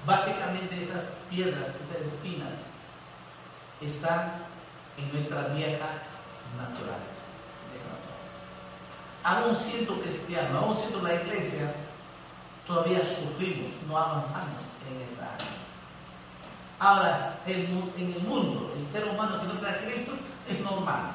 Básicamente 0.07 0.83
esas 0.83 1.05
piedras, 1.31 1.75
esas 1.81 2.13
espinas, 2.13 2.55
están 3.81 4.33
en 4.97 5.13
nuestra 5.13 5.49
vieja 5.55 6.03
naturaleza. 6.57 7.33
Aún 9.25 9.55
siendo 9.55 10.01
cristiano, 10.01 10.59
aún 10.59 10.77
siendo 10.77 11.01
la 11.03 11.15
iglesia, 11.15 11.73
todavía 12.67 13.05
sufrimos, 13.05 13.73
no 13.89 13.97
avanzamos 13.97 14.63
en 14.91 15.13
esa 15.13 15.35
área. 15.35 15.47
Ahora, 16.81 17.39
en, 17.47 18.13
el 18.13 18.23
mundo, 18.23 18.75
el 18.77 18.85
ser 18.89 19.05
humano 19.05 19.41
que 19.41 19.47
no 19.47 19.61
trae 19.61 19.77
a 19.77 19.87
Cristo 19.87 20.13
es 20.49 20.61
normal. 20.61 21.13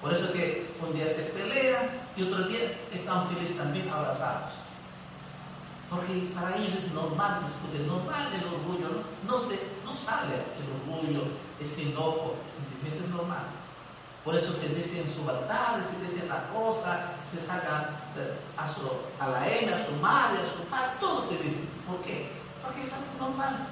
Por 0.00 0.12
eso 0.12 0.32
que 0.32 0.74
un 0.80 0.94
día 0.94 1.06
se 1.06 1.22
pelea 1.22 1.88
y 2.16 2.22
otro 2.24 2.44
día 2.48 2.78
están 2.92 3.28
felices 3.28 3.56
también 3.56 3.88
abrazados. 3.88 4.52
Porque 5.90 6.30
para 6.34 6.56
ellos 6.56 6.74
es 6.74 6.92
normal 6.92 7.44
discutir, 7.44 7.86
normal 7.86 8.28
el 8.34 8.44
orgullo, 8.44 9.02
no, 9.24 9.38
se, 9.38 9.60
no 9.84 9.94
sale 9.94 10.34
el 10.34 10.92
orgullo, 10.92 11.22
ese 11.60 11.90
enojo, 11.90 12.34
sentimiento 12.54 13.04
es 13.04 13.10
normal. 13.10 13.46
Por 14.24 14.34
eso 14.34 14.52
se 14.52 14.68
dicen 14.70 15.06
subaltades, 15.08 15.86
se 15.86 16.04
dicen 16.04 16.28
la 16.28 16.48
cosa, 16.48 17.12
se 17.30 17.40
saca 17.46 17.90
a, 18.56 18.68
su, 18.68 18.80
a 19.20 19.28
la 19.28 19.48
hembra, 19.48 19.76
a 19.76 19.86
su 19.86 19.92
madre, 20.02 20.40
a 20.40 20.56
su 20.56 20.68
padre, 20.68 20.90
todo 21.00 21.28
se 21.28 21.38
dice. 21.44 21.64
¿Por 21.86 22.02
qué? 22.02 22.32
Porque 22.64 22.82
es 22.82 22.92
algo 22.92 23.06
normal. 23.20 23.68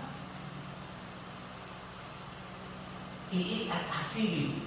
Y, 3.33 3.69
así 3.99 4.29
vive. 4.29 4.64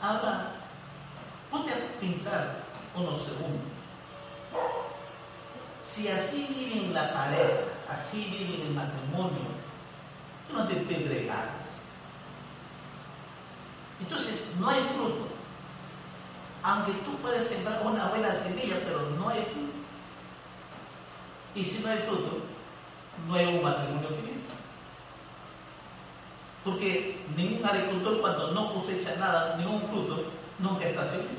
Ahora, 0.00 0.52
ponte 1.50 1.72
a 1.72 2.00
pensar 2.00 2.56
unos 2.94 3.22
segundos. 3.22 3.62
Si 5.80 6.08
así 6.08 6.46
vive 6.54 6.86
en 6.86 6.94
la 6.94 7.12
pareja, 7.12 7.60
así 7.90 8.24
vive 8.24 8.56
en 8.56 8.66
el 8.68 8.74
matrimonio, 8.74 9.40
son 10.50 10.68
de 10.68 10.74
pedregales. 10.74 11.66
Entonces, 14.00 14.46
no 14.58 14.68
hay 14.68 14.82
fruto. 14.94 15.28
Aunque 16.62 16.92
tú 17.04 17.16
puedes 17.18 17.48
sembrar 17.48 17.82
una 17.86 18.08
buena 18.08 18.34
semilla, 18.34 18.76
pero 18.84 19.10
no 19.10 19.28
hay 19.28 19.42
fruto. 19.44 19.72
Y 21.54 21.64
si 21.64 21.82
no 21.82 21.90
hay 21.90 21.98
fruto, 22.00 22.42
no 23.26 23.34
hay 23.34 23.46
un 23.46 23.62
matrimonio 23.62 24.08
feliz. 24.08 24.45
Porque 26.66 27.24
ningún 27.36 27.64
agricultor 27.64 28.20
cuando 28.20 28.50
no 28.50 28.74
cosecha 28.74 29.14
nada, 29.14 29.56
ningún 29.56 29.82
fruto, 29.82 30.24
nunca 30.58 30.84
está 30.84 31.04
feliz. 31.04 31.38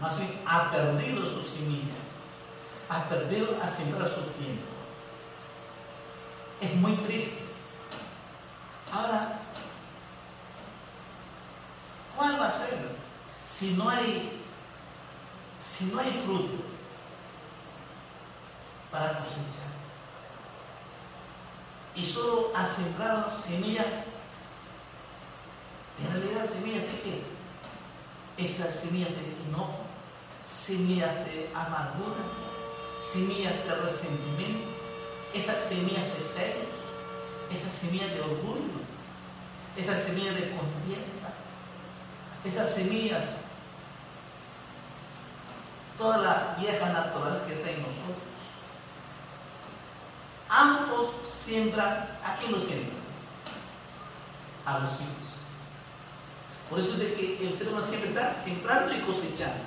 Más 0.00 0.16
bien 0.16 0.40
ha 0.46 0.70
perdido 0.70 1.26
su 1.26 1.42
semilla, 1.42 1.96
ha 2.88 3.08
perdido 3.08 3.60
a 3.60 3.68
sembrar 3.68 4.08
su 4.08 4.20
tiempo. 4.38 4.62
Es 6.60 6.76
muy 6.76 6.92
triste. 6.98 7.44
Ahora, 8.92 9.40
¿cuál 12.16 12.40
va 12.40 12.46
a 12.46 12.50
ser 12.52 12.96
si 13.44 13.72
no 13.72 13.90
hay, 13.90 14.44
si 15.60 15.86
no 15.86 15.98
hay 15.98 16.22
fruto 16.24 16.62
para 18.92 19.18
cosechar? 19.18 19.85
Y 21.96 22.04
solo 22.04 22.52
ha 22.54 22.66
sembrado 22.66 23.30
semillas, 23.30 23.86
en 25.98 26.12
realidad 26.12 26.44
semillas 26.44 26.82
de 26.82 27.00
qué? 27.00 27.22
Esas 28.36 28.74
semillas 28.74 29.10
de 29.10 29.34
enojo, 29.48 29.78
semillas 30.44 31.14
de 31.24 31.50
amargura, 31.54 32.22
semillas 33.12 33.54
de 33.64 33.74
resentimiento, 33.76 34.68
esas 35.32 35.64
semillas 35.64 36.04
de 36.12 36.20
celos, 36.20 36.76
esas 37.50 37.72
semillas 37.72 38.12
de 38.12 38.20
orgullo, 38.20 38.80
esas 39.74 40.02
semillas 40.02 40.34
de 40.34 40.50
contienda, 40.50 41.32
esas 42.44 42.74
semillas, 42.74 43.24
toda 45.96 46.18
la 46.18 46.56
vieja 46.60 46.92
naturaleza 46.92 47.46
que 47.46 47.54
está 47.54 47.70
en 47.70 47.82
nosotros. 47.82 48.35
Ambos 50.48 51.10
siembran, 51.28 52.18
¿a 52.24 52.36
quién 52.38 52.52
lo 52.52 52.60
siembran? 52.60 52.96
A 54.64 54.78
los 54.80 54.92
hijos. 54.92 55.26
Por 56.70 56.80
eso 56.80 56.92
es 56.94 56.98
de 56.98 57.14
que 57.14 57.48
el 57.48 57.54
ser 57.54 57.68
humano 57.68 57.86
siempre 57.86 58.10
está 58.10 58.34
sembrando 58.34 58.94
y 58.94 59.00
cosechando. 59.00 59.64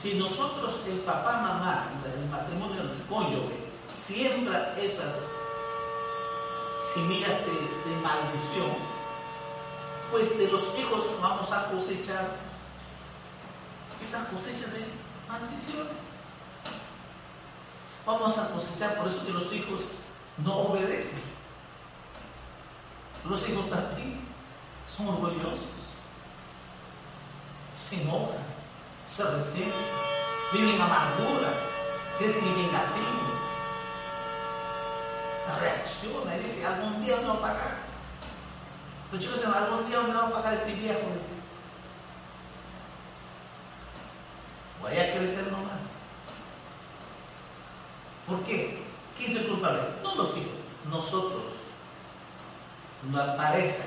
Si 0.00 0.14
nosotros, 0.14 0.82
el 0.86 0.98
papá, 0.98 1.38
mamá, 1.38 1.88
el 2.04 2.28
matrimonio, 2.28 2.82
el 2.82 3.02
cónyuge, 3.08 3.64
siembra 3.90 4.76
esas 4.78 5.16
semillas 6.92 7.30
de, 7.30 7.96
maldición, 8.02 8.76
pues 10.10 10.36
de 10.38 10.48
los 10.48 10.62
hijos 10.78 11.04
vamos 11.20 11.50
a 11.50 11.70
cosechar 11.70 12.36
esas 14.02 14.28
cosechas 14.28 14.72
de 14.72 14.84
maldiciones. 15.26 16.13
Vamos 18.06 18.36
a 18.36 18.50
cosechar, 18.50 18.98
por 18.98 19.08
eso 19.08 19.24
que 19.24 19.32
los 19.32 19.52
hijos 19.52 19.82
no 20.38 20.56
obedecen. 20.58 21.22
Los 23.28 23.48
hijos 23.48 23.70
también 23.70 24.20
son 24.94 25.08
orgullosos, 25.08 25.66
se 27.72 28.02
enojan, 28.02 28.44
se 29.08 29.24
resienten, 29.24 29.72
viven 30.52 30.78
amargura, 30.78 31.54
es 32.20 32.34
negativo, 32.34 33.24
reacciona 35.58 36.36
y 36.36 36.42
dice, 36.42 36.66
algún 36.66 37.02
día 37.02 37.16
me 37.16 37.28
va 37.28 37.34
a 37.34 37.40
pagar. 37.40 37.76
Los 39.10 39.20
chicos 39.20 39.36
dicen, 39.38 39.54
algún 39.54 39.86
día 39.88 40.00
me 40.00 40.14
va 40.14 40.26
a 40.26 40.30
pagar 40.30 40.54
este 40.54 40.74
viejo. 40.74 41.00
Voy 44.82 44.98
a 44.98 45.14
crecer 45.14 45.50
nomás. 45.50 45.63
¿Por 48.26 48.42
qué? 48.44 48.82
¿Quién 49.16 49.30
es 49.32 49.36
el 49.38 49.48
culpable? 49.48 49.82
No 50.02 50.14
los 50.14 50.36
hijos, 50.36 50.52
nosotros, 50.90 51.52
la 53.12 53.36
pareja, 53.36 53.84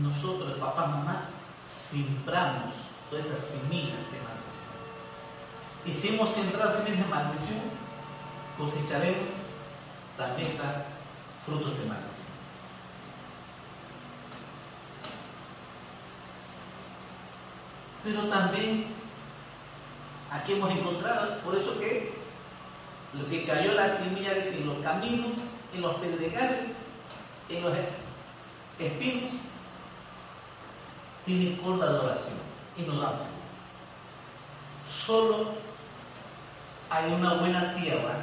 nosotros, 0.00 0.52
el 0.52 0.60
papá, 0.60 0.86
mamá, 0.86 1.22
sembramos 1.64 2.74
todas 3.10 3.26
esas 3.26 3.40
semillas 3.40 3.98
de 4.12 4.20
maldición. 4.20 4.66
Y 5.86 5.94
si 5.94 6.08
hemos 6.08 6.30
sembrado 6.30 6.76
semillas 6.76 7.04
de 7.04 7.14
maldición, 7.14 7.62
cosecharemos 8.58 9.28
la 10.18 10.28
mesa 10.28 10.86
frutos 11.44 11.78
de 11.78 11.86
maldición. 11.86 12.36
Pero 18.04 18.28
también 18.28 18.95
aquí 20.30 20.52
hemos 20.52 20.70
encontrado, 20.70 21.38
por 21.40 21.56
eso 21.56 21.78
que 21.78 22.12
lo 23.14 23.28
que 23.28 23.44
cayó 23.44 23.72
las 23.72 23.98
semillas 23.98 24.46
en 24.46 24.66
los 24.66 24.78
caminos, 24.78 25.32
en 25.74 25.80
los 25.80 25.94
pedregales, 25.96 26.66
en 27.48 27.62
los 27.62 27.72
espinos, 28.78 29.32
tiene 31.24 31.58
corta 31.60 31.86
adoración 31.86 32.36
y 32.76 32.82
no 32.82 33.00
da 33.00 33.12
Solo 34.88 35.54
hay 36.90 37.12
una 37.12 37.34
buena 37.34 37.74
tierra, 37.74 38.14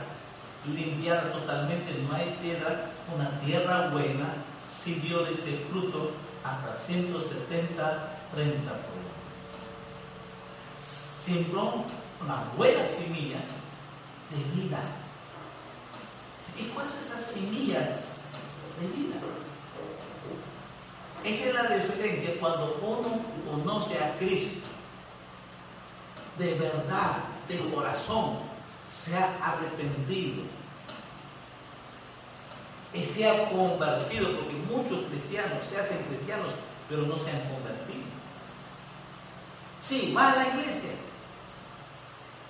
limpiada 0.65 1.33
totalmente, 1.33 1.93
no 2.07 2.15
hay 2.15 2.37
piedra, 2.41 2.91
una 3.13 3.29
tierra 3.41 3.89
buena, 3.89 4.35
si 4.63 4.95
dio 4.95 5.27
ese 5.27 5.57
fruto 5.69 6.11
hasta 6.43 6.73
170, 6.73 8.17
30 8.33 8.71
por 8.71 9.03
Sembró 11.23 11.85
una 12.21 12.43
buena 12.57 12.85
semilla 12.85 13.39
de 14.29 14.61
vida. 14.61 14.79
¿Y 16.59 16.63
cuáles 16.65 16.91
son 16.91 17.01
esas 17.01 17.25
semillas 17.25 17.89
de 18.79 18.87
vida? 18.87 19.15
Esa 21.23 21.45
es 21.45 21.53
la 21.53 21.75
diferencia 21.77 22.39
cuando 22.39 22.77
uno 22.81 23.21
conoce 23.49 23.97
a 24.03 24.17
Cristo 24.17 24.67
de 26.37 26.55
verdad, 26.55 27.17
de 27.47 27.59
corazón, 27.71 28.39
se 28.89 29.15
ha 29.15 29.37
arrepentido 29.41 30.43
y 32.93 33.03
se 33.05 33.29
ha 33.29 33.49
convertido, 33.49 34.35
porque 34.37 34.53
muchos 34.53 35.05
cristianos 35.09 35.65
se 35.65 35.79
hacen 35.79 35.97
cristianos, 36.09 36.53
pero 36.89 37.03
no 37.03 37.15
se 37.15 37.31
han 37.31 37.41
convertido. 37.49 38.03
Sí, 39.83 40.13
va 40.15 40.31
a 40.31 40.35
la 40.35 40.47
iglesia, 40.49 40.91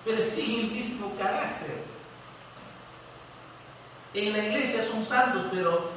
pero 0.06 0.22
sigue 0.22 0.62
el 0.62 0.72
mismo 0.72 1.16
carácter. 1.18 1.84
En 4.14 4.34
la 4.34 4.46
iglesia 4.46 4.84
son 4.84 5.04
santos, 5.04 5.44
pero 5.52 5.90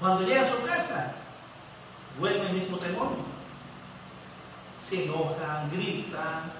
cuando 0.00 0.26
llega 0.26 0.42
a 0.42 0.50
su 0.50 0.62
casa, 0.64 1.14
vuelve 2.18 2.46
el 2.48 2.54
mismo 2.54 2.78
demonio. 2.78 3.24
Se 4.80 5.04
enojan, 5.04 5.70
gritan, 5.70 6.52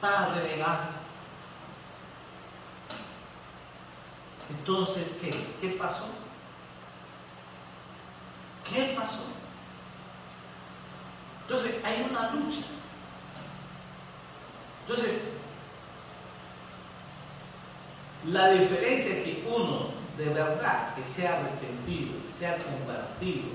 para 0.00 0.34
renegar. 0.34 0.90
Entonces, 4.48 5.12
¿qué? 5.20 5.46
¿Qué 5.60 5.68
pasó? 5.70 6.06
¿Qué 8.68 8.94
pasó? 8.98 9.24
Entonces, 11.42 11.76
hay 11.84 12.06
una 12.10 12.30
lucha. 12.30 12.62
Entonces, 14.88 15.20
la 18.24 18.50
diferencia 18.50 19.16
es 19.16 19.24
que 19.24 19.44
uno 19.52 19.88
de 20.16 20.26
verdad 20.26 20.94
que 20.94 21.02
se 21.02 21.26
ha 21.26 21.40
arrepentido, 21.40 22.12
se 22.38 22.46
ha 22.46 22.56
convertido, 22.58 23.48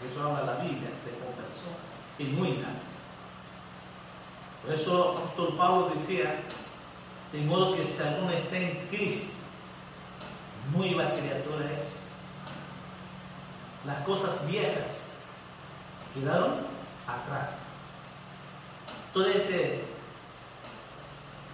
que 0.00 0.08
eso 0.08 0.22
habla 0.22 0.54
la 0.54 0.62
Biblia, 0.62 0.90
de 1.04 1.18
conversión 1.18 1.74
genuina. 2.16 2.68
Por 4.64 4.74
eso 4.74 5.18
apóstol 5.18 5.56
Pablo 5.56 5.90
decía, 5.94 6.42
de 7.32 7.40
modo 7.40 7.74
que 7.74 7.84
si 7.84 8.00
alguno 8.00 8.30
está 8.30 8.56
en 8.56 8.86
Cristo, 8.88 9.32
nueva 10.76 11.10
criatura 11.14 11.72
es. 11.76 12.00
Las 13.84 14.04
cosas 14.04 14.46
viejas 14.46 15.10
quedaron 16.14 16.58
atrás. 17.06 17.62
Ese 19.34 19.82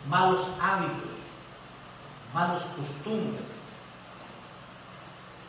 malos 0.09 0.47
hábitos, 0.61 1.13
malas 2.33 2.63
costumbres, 2.77 3.51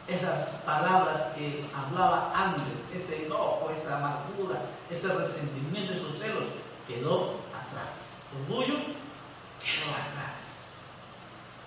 esas 0.07 0.49
palabras 0.63 1.21
que 1.35 1.67
hablaba 1.73 2.31
antes, 2.35 2.79
ese 2.93 3.25
enojo, 3.25 3.71
esa 3.75 3.97
amargura, 3.97 4.61
ese 4.89 5.07
resentimiento, 5.07 5.93
esos 5.93 6.17
celos, 6.17 6.45
quedó 6.87 7.39
atrás. 7.49 8.13
Orgullo 8.41 8.75
quedó 8.75 9.91
atrás. 9.91 10.35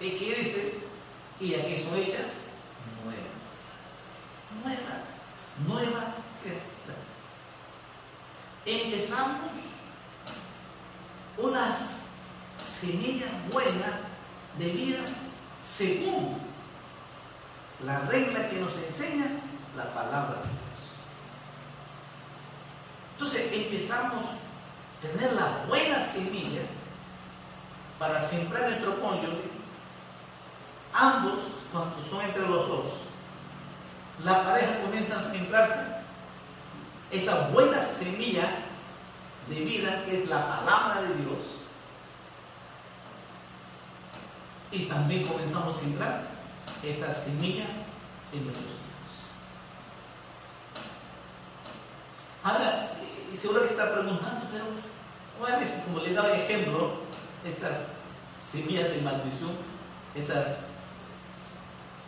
¿Y 0.00 0.10
qué 0.10 0.34
dice? 0.36 0.78
Y 1.40 1.54
aquí 1.54 1.78
son 1.78 1.96
hechas 1.96 2.32
nuevas. 3.04 3.28
Nuevas. 4.62 5.04
Nuevas 5.66 6.14
criaturas. 6.42 7.06
Empezamos 8.64 9.50
unas 11.36 11.97
semilla 12.68 13.26
buena 13.52 14.00
de 14.58 14.68
vida 14.68 15.00
según 15.60 16.38
la 17.84 18.00
regla 18.00 18.48
que 18.48 18.60
nos 18.60 18.72
enseña 18.76 19.26
la 19.76 19.92
palabra 19.94 20.42
de 20.42 20.48
Dios. 20.48 20.58
Entonces 23.12 23.52
empezamos 23.52 24.24
a 24.24 25.06
tener 25.06 25.32
la 25.32 25.64
buena 25.68 26.02
semilla 26.02 26.62
para 27.98 28.20
sembrar 28.20 28.70
nuestro 28.70 29.00
cónyuge. 29.00 29.58
Ambos, 30.92 31.40
cuando 31.72 31.96
son 32.08 32.24
entre 32.24 32.48
los 32.48 32.68
dos, 32.68 32.86
la 34.24 34.44
pareja 34.44 34.80
comienza 34.80 35.18
a 35.18 35.30
sembrarse 35.30 35.98
esa 37.10 37.48
buena 37.48 37.80
semilla 37.82 38.64
de 39.48 39.60
vida 39.60 40.04
que 40.04 40.22
es 40.22 40.28
la 40.28 40.46
palabra 40.46 41.02
de 41.02 41.14
Dios 41.14 41.57
y 44.70 44.84
también 44.84 45.26
comenzamos 45.26 45.76
a 45.76 45.80
sembrar 45.80 46.22
esa 46.82 47.12
semilla 47.12 47.66
en 48.32 48.44
nuestros 48.44 48.72
hijos. 48.72 48.84
Ahora, 52.42 52.92
seguro 53.40 53.62
que 53.62 53.68
está 53.68 53.92
preguntando, 53.92 54.46
pero 54.52 54.64
¿cuál 55.38 55.62
es, 55.62 55.70
como 55.84 56.00
le 56.00 56.12
daba 56.12 56.36
ejemplo, 56.36 57.00
esas 57.44 57.78
semillas 58.44 58.90
de 58.90 59.00
maldición, 59.00 59.52
esas 60.14 60.58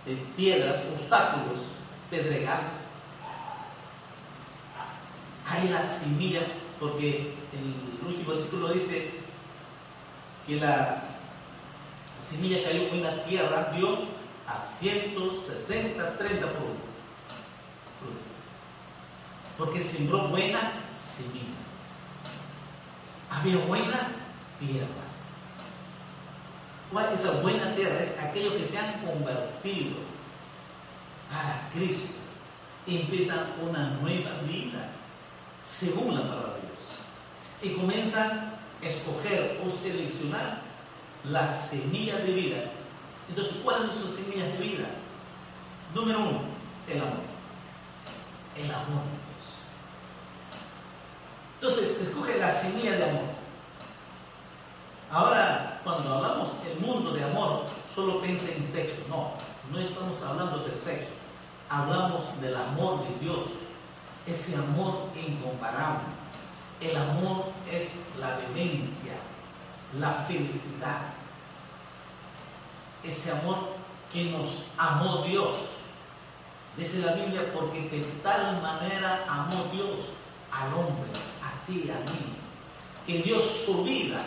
eh, 0.06 0.22
piedras, 0.36 0.82
obstáculos, 0.94 1.58
pedregales? 2.10 2.72
Hay 5.48 5.68
la 5.68 5.82
semilla, 5.82 6.42
porque 6.78 7.34
el 7.52 8.06
último 8.06 8.30
versículo 8.30 8.72
dice 8.72 9.10
que 10.46 10.56
la 10.56 11.09
semilla 12.30 12.62
cayó 12.64 12.88
en 12.88 13.02
la 13.02 13.24
tierra, 13.24 13.72
dio 13.76 14.04
a 14.46 14.60
160, 14.78 16.18
30 16.18 16.40
por 16.40 16.62
uno. 16.62 16.90
Porque 19.58 19.82
sembró 19.82 20.28
buena 20.28 20.72
semilla. 20.96 21.60
Había 23.30 23.58
buena 23.66 24.08
tierra. 24.58 24.86
¿Cuál 26.90 27.12
es 27.12 27.20
esa 27.20 27.32
buena 27.40 27.74
tierra? 27.74 28.00
Es 28.00 28.18
aquellos 28.18 28.54
que 28.54 28.64
se 28.64 28.78
han 28.78 29.00
convertido 29.04 29.96
para 31.30 31.68
Cristo 31.72 32.20
empiezan 32.86 33.52
una 33.62 33.90
nueva 34.00 34.40
vida 34.46 34.90
según 35.64 36.14
la 36.14 36.22
palabra 36.22 36.54
de 36.54 36.60
Dios. 36.62 36.80
Y 37.62 37.80
comienzan 37.80 38.54
a 38.82 38.86
escoger 38.86 39.60
o 39.64 39.68
seleccionar 39.68 40.62
las 41.24 41.68
semillas 41.68 42.22
de 42.24 42.32
vida. 42.32 42.64
Entonces, 43.28 43.56
¿cuáles 43.62 43.92
son 43.92 44.02
sus 44.02 44.10
semillas 44.12 44.52
de 44.52 44.58
vida? 44.58 44.86
Número 45.94 46.18
uno, 46.20 46.40
el 46.88 47.00
amor. 47.00 47.30
El 48.56 48.70
amor 48.70 49.02
de 49.04 49.18
Dios. 49.20 49.40
Entonces, 51.60 52.00
escoge 52.08 52.38
la 52.38 52.50
semilla 52.50 52.92
de 52.92 53.10
amor. 53.10 53.40
Ahora, 55.10 55.80
cuando 55.82 56.14
hablamos 56.14 56.62
del 56.64 56.78
mundo 56.78 57.12
de 57.12 57.24
amor, 57.24 57.66
solo 57.94 58.20
piensa 58.22 58.46
en 58.52 58.64
sexo. 58.64 59.02
No, 59.08 59.32
no 59.72 59.78
estamos 59.78 60.22
hablando 60.22 60.64
de 60.64 60.74
sexo. 60.74 61.10
Hablamos 61.68 62.24
del 62.40 62.56
amor 62.56 63.02
de 63.06 63.18
Dios. 63.24 63.44
Ese 64.26 64.54
amor 64.56 65.08
incomparable. 65.16 66.04
El 66.80 66.96
amor 66.96 67.46
es 67.70 67.90
la 68.18 68.38
vivencia, 68.38 69.12
la 69.98 70.12
felicidad. 70.26 71.00
Ese 73.02 73.30
amor 73.32 73.76
que 74.12 74.24
nos 74.24 74.64
amó 74.76 75.24
Dios. 75.24 75.54
Dice 76.76 76.98
la 76.98 77.14
Biblia, 77.14 77.52
porque 77.52 77.88
de 77.88 78.04
tal 78.22 78.62
manera 78.62 79.24
amó 79.28 79.64
Dios 79.72 80.12
al 80.52 80.72
hombre, 80.74 81.10
a 81.42 81.66
ti, 81.66 81.90
a 81.90 81.98
mí, 82.10 82.36
que 83.06 83.22
dio 83.22 83.40
su 83.40 83.84
vida 83.84 84.24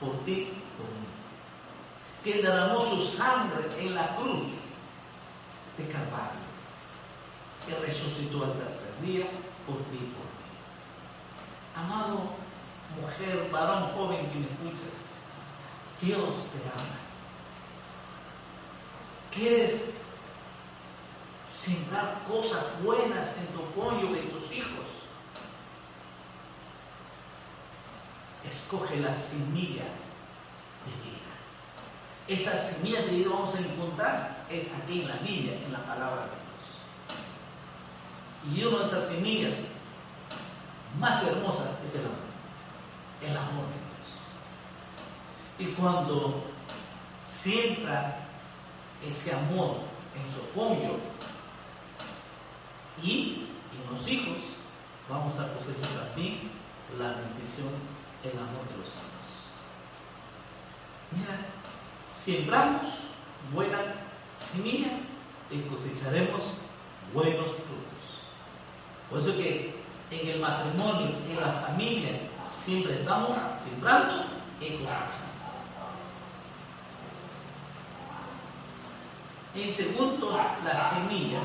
por 0.00 0.12
ti, 0.24 0.52
por 0.76 0.86
mí, 0.86 1.06
que 2.24 2.42
derramó 2.42 2.80
su 2.80 3.00
sangre 3.00 3.70
en 3.78 3.94
la 3.94 4.16
cruz 4.16 4.42
de 5.78 5.88
Calvario, 5.88 6.46
que 7.66 7.74
resucitó 7.86 8.44
al 8.44 8.52
tercer 8.54 9.00
día 9.02 9.26
por 9.66 9.76
ti, 9.76 9.98
por 9.98 10.26
mí. 10.26 10.46
Amado 11.76 12.45
mujer, 13.00 13.48
varón 13.50 13.92
joven 13.92 14.28
que 14.30 14.38
me 14.38 14.46
escuchas, 14.46 14.94
Dios 16.00 16.34
te 16.52 16.58
ama. 16.72 16.96
¿Quieres 19.32 19.90
sembrar 21.46 22.22
cosas 22.28 22.64
buenas 22.82 23.28
en 23.38 23.46
tu 23.48 23.80
cónyuge, 23.80 24.20
en 24.20 24.30
tus 24.30 24.50
hijos? 24.52 24.86
Escoge 28.50 28.96
la 29.00 29.12
semilla 29.12 29.84
de 30.84 30.92
vida. 31.02 31.32
Esa 32.28 32.56
semilla 32.56 33.02
de 33.02 33.08
vida 33.08 33.30
vamos 33.30 33.54
a 33.54 33.58
encontrar 33.58 34.36
es 34.50 34.66
aquí 34.72 35.02
en 35.02 35.08
la 35.08 35.16
Biblia, 35.16 35.54
en 35.54 35.72
la 35.72 35.84
palabra 35.84 36.22
de 36.22 36.30
Dios. 38.52 38.58
Y 38.58 38.64
una 38.64 38.84
de 38.84 38.86
esas 38.86 39.08
semillas 39.08 39.54
más 40.98 41.22
hermosas. 41.24 41.75
El 43.22 43.36
amor 43.36 43.66
de 43.66 43.78
Dios. 43.86 44.06
Y 45.58 45.74
cuando 45.74 46.44
siembra 47.26 48.18
ese 49.06 49.32
amor 49.34 49.78
en 50.14 50.32
su 50.32 50.40
apoyo 50.50 50.96
y 53.02 53.46
en 53.72 53.90
los 53.90 54.08
hijos, 54.08 54.38
vamos 55.08 55.38
a 55.38 55.52
cosechar 55.54 56.08
también 56.08 56.50
la 56.98 57.08
bendición, 57.08 57.70
el 58.22 58.32
amor 58.32 58.68
de 58.68 58.78
los 58.78 58.88
santos. 58.88 59.26
Mira, 61.12 61.46
sembramos 62.06 62.86
buena 63.52 63.78
semilla 64.36 64.98
y 65.50 65.60
cosecharemos 65.62 66.42
buenos 67.14 67.46
frutos. 67.46 67.96
Por 69.10 69.20
eso 69.20 69.36
que 69.36 69.74
en 70.10 70.28
el 70.28 70.40
matrimonio, 70.40 71.08
en 71.28 71.40
la 71.40 71.52
familia, 71.52 72.10
siempre 72.48 73.00
estamos 73.00 73.30
sembrando 73.62 74.14
y 74.60 74.70
cosechando. 74.78 75.26
En 79.54 79.72
segundo, 79.72 80.38
la 80.64 80.90
semilla 80.90 81.40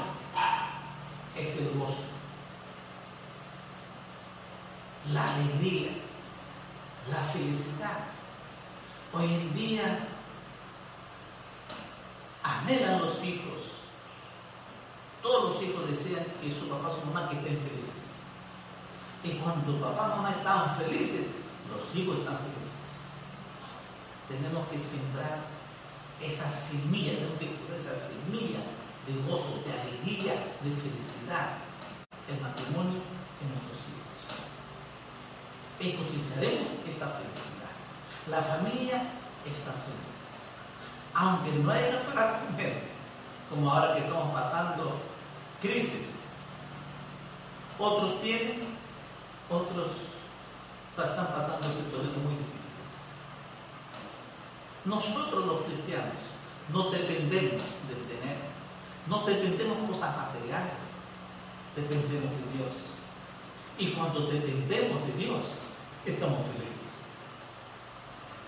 es 1.38 1.58
el 1.58 1.80
gozo, 1.80 2.04
la 5.14 5.34
alegría, 5.34 5.92
la 7.10 7.24
felicidad. 7.32 8.00
Hoy 9.14 9.26
en 9.26 9.54
día 9.54 10.08
anhelan 12.44 13.02
los 13.02 13.24
hijos. 13.24 13.62
Todos 15.22 15.54
los 15.54 15.64
hijos 15.64 15.90
desean 15.90 16.26
que 16.42 16.52
su 16.52 16.68
papá 16.68 16.90
su 16.92 17.06
mamá 17.06 17.30
estén 17.32 17.60
felices. 17.60 18.11
Y 19.24 19.32
cuando 19.34 19.80
papá 19.80 20.08
y 20.08 20.18
mamá 20.18 20.32
están 20.32 20.76
felices, 20.78 21.28
los 21.70 21.96
hijos 21.96 22.20
están 22.20 22.38
felices. 22.38 22.82
Tenemos 24.28 24.68
que 24.70 24.80
sembrar 24.80 25.40
esa 26.22 26.50
semilla, 26.50 27.14
de 27.14 27.78
esa 27.78 27.96
semilla 27.96 28.60
de 29.08 29.14
gozo, 29.30 29.64
de 29.66 29.74
alegría, 29.74 30.34
de 30.62 30.70
felicidad, 30.76 31.58
el 32.30 32.40
matrimonio 32.40 33.02
en 33.42 33.50
nuestros 33.50 33.80
hijos. 33.90 34.12
Y 35.80 36.90
esa 36.90 37.08
felicidad. 37.08 37.72
La 38.28 38.42
familia 38.42 39.04
está 39.46 39.72
feliz. 39.72 40.18
Aunque 41.14 41.52
no 41.52 41.72
haya 41.72 42.06
para 42.14 42.40
comer, 42.42 42.84
como 43.50 43.72
ahora 43.72 43.96
que 43.96 44.02
estamos 44.02 44.34
pasando 44.34 45.00
crisis, 45.60 46.16
otros 47.80 48.22
tienen, 48.22 48.71
otros 49.52 49.92
están 50.98 51.28
pasando 51.28 51.68
situaciones 51.72 52.18
muy 52.18 52.36
difíciles. 52.36 52.92
Nosotros 54.86 55.46
los 55.46 55.62
cristianos 55.64 56.16
no 56.72 56.90
dependemos 56.90 57.64
del 57.88 58.02
tener, 58.08 58.38
no 59.08 59.26
dependemos 59.26 59.82
de 59.82 59.88
cosas 59.88 60.16
materiales, 60.16 60.82
dependemos 61.76 62.32
de 62.32 62.58
Dios. 62.58 62.74
Y 63.78 63.92
cuando 63.92 64.28
dependemos 64.28 65.06
de 65.08 65.14
Dios, 65.14 65.42
estamos 66.06 66.40
felices. 66.54 66.82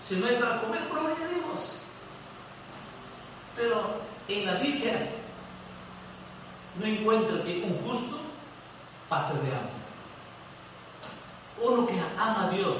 Si 0.00 0.16
no 0.16 0.26
hay 0.26 0.36
para 0.36 0.60
comer, 0.60 0.82
gloria 0.90 1.16
a 1.16 1.28
Dios. 1.28 1.80
Pero 3.56 4.00
en 4.28 4.46
la 4.46 4.54
Biblia 4.54 5.10
no 6.78 6.86
encuentro 6.86 7.44
que 7.44 7.62
un 7.62 7.78
justo 7.86 8.18
pase 9.08 9.34
de 9.34 9.54
hambre. 9.54 9.83
Uno 11.60 11.86
que 11.86 11.94
ama 12.18 12.46
a 12.46 12.50
Dios, 12.50 12.78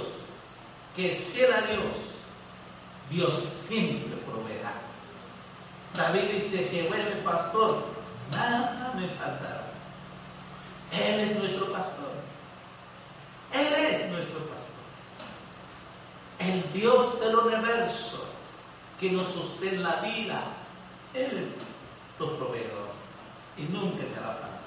que 0.97 1.13
es 1.13 1.19
a 1.53 1.61
Dios, 1.63 1.97
Dios 3.11 3.37
siempre 3.69 4.17
proveerá. 4.27 4.73
David 5.95 6.31
dice, 6.33 6.69
que 6.69 6.83
mi 6.83 7.23
pastor, 7.23 7.85
nada 8.31 8.93
me 8.97 9.07
faltará. 9.09 9.65
Él 10.93 11.21
es 11.21 11.39
nuestro 11.39 11.73
pastor. 11.73 12.13
Él 13.53 13.73
es 13.75 14.11
nuestro 14.11 14.39
pastor. 14.41 14.55
El 16.39 16.73
Dios 16.73 17.21
del 17.21 17.37
universo 17.37 18.25
que 19.01 19.13
nos 19.13 19.27
sostiene 19.27 19.79
la 19.79 19.97
vida. 19.97 20.43
Él 21.15 21.39
es 21.39 21.47
tu 22.19 22.37
proveedor 22.37 22.91
y 23.57 23.63
nunca 23.63 24.05
te 24.05 24.17
hará 24.17 24.35
faltar. 24.35 24.61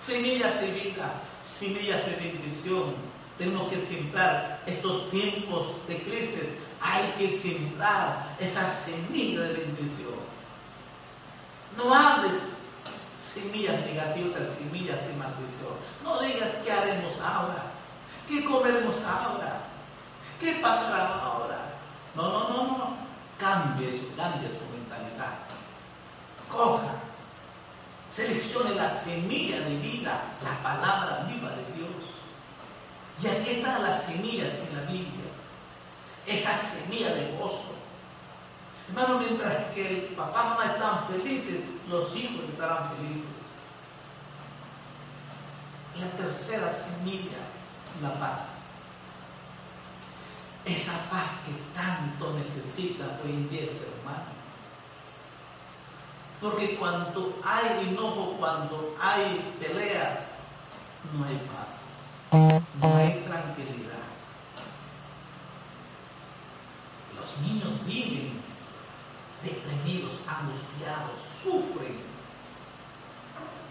Semillas 0.00 0.60
de 0.60 0.70
vida, 0.72 1.12
semillas 1.40 2.06
de 2.06 2.16
bendición. 2.16 2.94
Tenemos 3.38 3.70
que 3.70 3.80
sembrar 3.80 4.62
estos 4.66 5.10
tiempos 5.10 5.76
de 5.88 6.02
crisis 6.02 6.48
hay 6.80 7.12
que 7.18 7.36
sembrar 7.36 8.34
esa 8.38 8.66
semilla 8.70 9.42
de 9.42 9.52
bendición. 9.52 10.18
No 11.76 11.94
hables 11.94 12.54
semillas 13.18 13.84
negativas, 13.84 14.32
semillas 14.58 15.00
de 15.06 15.12
maldición. 15.14 15.74
No 16.02 16.20
digas 16.20 16.48
qué 16.64 16.72
haremos 16.72 17.12
ahora, 17.20 17.64
qué 18.28 18.44
comeremos 18.44 19.02
ahora, 19.04 19.60
qué 20.40 20.52
pasará 20.54 21.20
ahora. 21.22 21.58
No, 22.14 22.22
no, 22.30 22.48
no, 22.48 22.62
no. 22.66 22.96
Cambie 23.38 23.90
eso, 23.90 24.04
cambie 24.16 24.48
su 24.48 24.76
mentalidad. 24.76 25.38
Coja, 26.48 26.94
seleccione 28.26 28.74
la 28.74 28.90
semilla 28.90 29.60
de 29.60 29.76
vida, 29.76 30.22
la 30.42 30.62
palabra 30.62 31.26
viva 31.28 31.50
de 31.50 31.64
Dios. 31.76 31.90
Y 33.22 33.26
aquí 33.26 33.50
están 33.58 33.82
las 33.82 34.04
semillas 34.04 34.52
en 34.54 34.76
la 34.76 34.82
Biblia 34.82 35.20
esa 36.26 36.56
semilla 36.56 37.14
de 37.14 37.36
gozo. 37.38 37.74
Hermano, 38.88 39.18
mientras 39.18 39.72
que 39.74 39.88
el 39.88 40.04
papá 40.14 40.40
y 40.40 40.48
mamá 40.50 40.72
están 40.72 41.06
felices, 41.06 41.60
los 41.88 42.14
hijos 42.16 42.44
estarán 42.50 42.96
felices. 42.96 43.24
La 45.98 46.10
tercera 46.10 46.72
semilla, 46.72 47.38
la 48.02 48.18
paz. 48.18 48.40
Esa 50.64 50.92
paz 51.10 51.30
que 51.46 51.52
tanto 51.74 52.34
necesita 52.34 53.20
hoy 53.24 53.30
en 53.30 53.50
día 53.50 53.62
hermano. 53.62 54.39
Porque 56.40 56.76
cuando 56.76 57.38
hay 57.44 57.88
enojo, 57.88 58.36
cuando 58.38 58.96
hay 59.00 59.54
peleas, 59.60 60.20
no 61.12 61.24
hay 61.24 61.36
paz, 61.54 61.68
no 62.80 62.96
hay 62.96 63.22
tranquilidad. 63.26 64.00
Los 67.18 67.38
niños 67.40 67.84
viven 67.84 68.40
deprimidos, 69.42 70.20
angustiados, 70.26 71.20
sufren. 71.42 71.98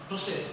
Entonces, 0.04 0.52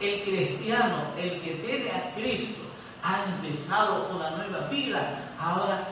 el 0.00 0.22
cristiano, 0.22 1.02
el 1.18 1.40
que 1.42 1.54
tiene 1.66 1.90
a 1.90 2.14
Cristo, 2.14 2.60
ha 3.02 3.24
empezado 3.24 4.08
una 4.14 4.30
nueva 4.30 4.68
vida. 4.68 5.34
Ahora 5.38 5.88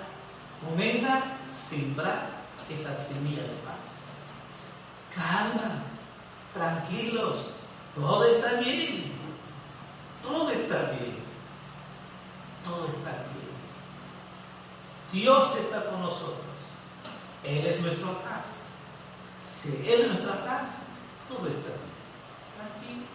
comienza 0.67 1.19
a 1.19 1.23
sembrar 1.51 2.31
esa 2.69 2.95
semilla 2.95 3.43
de 3.43 3.55
paz. 3.65 3.76
Calma, 5.17 5.83
tranquilos, 6.53 7.51
todo 7.95 8.25
está 8.27 8.61
bien. 8.61 9.13
Todo 10.23 10.51
está 10.51 10.91
bien. 10.91 11.17
Todo 12.65 12.87
está 12.87 13.11
bien. 13.11 13.57
Dios 15.13 15.57
está 15.57 15.91
con 15.91 16.03
nosotros. 16.03 16.45
Él 17.43 17.65
es 17.65 17.81
nuestra 17.81 18.13
paz. 18.23 18.45
Si 19.63 19.69
Él 19.91 20.03
es 20.03 20.09
nuestra 20.09 20.45
paz, 20.45 20.69
todo 21.29 21.47
está 21.47 21.69
bien. 21.69 21.97
Tranquilos. 22.59 23.09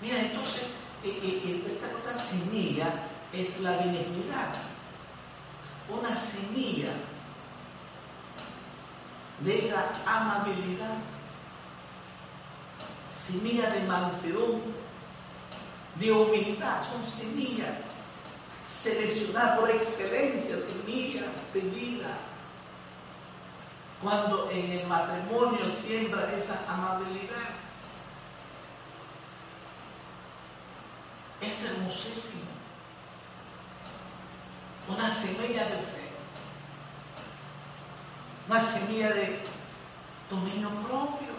Mira, 0.00 0.20
entonces, 0.20 0.74
eh, 1.02 1.18
eh, 1.22 1.42
eh, 1.44 1.72
esta 1.72 1.86
otra 1.96 2.22
semilla 2.22 2.92
es 3.32 3.58
la 3.60 3.78
benignidad. 3.78 4.54
Una 5.88 6.14
semilla 6.16 6.92
de 9.40 9.58
esa 9.58 9.88
amabilidad, 10.06 10.96
semilla 13.08 13.70
de 13.70 13.80
mansedumbre, 13.80 14.72
de 15.96 16.12
humildad, 16.12 16.82
son 16.90 17.06
semillas 17.10 17.76
seleccionadas 18.66 19.58
por 19.58 19.70
excelencia, 19.70 20.56
semillas 20.56 21.26
de 21.52 21.60
vida. 21.60 22.18
Cuando 24.02 24.50
en 24.50 24.70
el 24.70 24.86
matrimonio 24.86 25.68
siembra 25.68 26.32
esa 26.34 26.64
amabilidad, 26.68 27.50
es 31.40 31.64
hermosísimo. 31.64 32.50
Una 34.88 35.10
semilla 35.10 35.64
de 35.64 35.76
fe, 35.76 35.99
una 38.50 38.60
semilla 38.60 39.10
de 39.10 39.38
dominio 40.28 40.70
propio. 40.70 41.30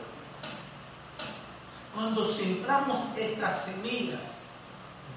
Cuando 1.93 2.25
sembramos 2.25 2.99
estas 3.17 3.65
semillas, 3.65 4.21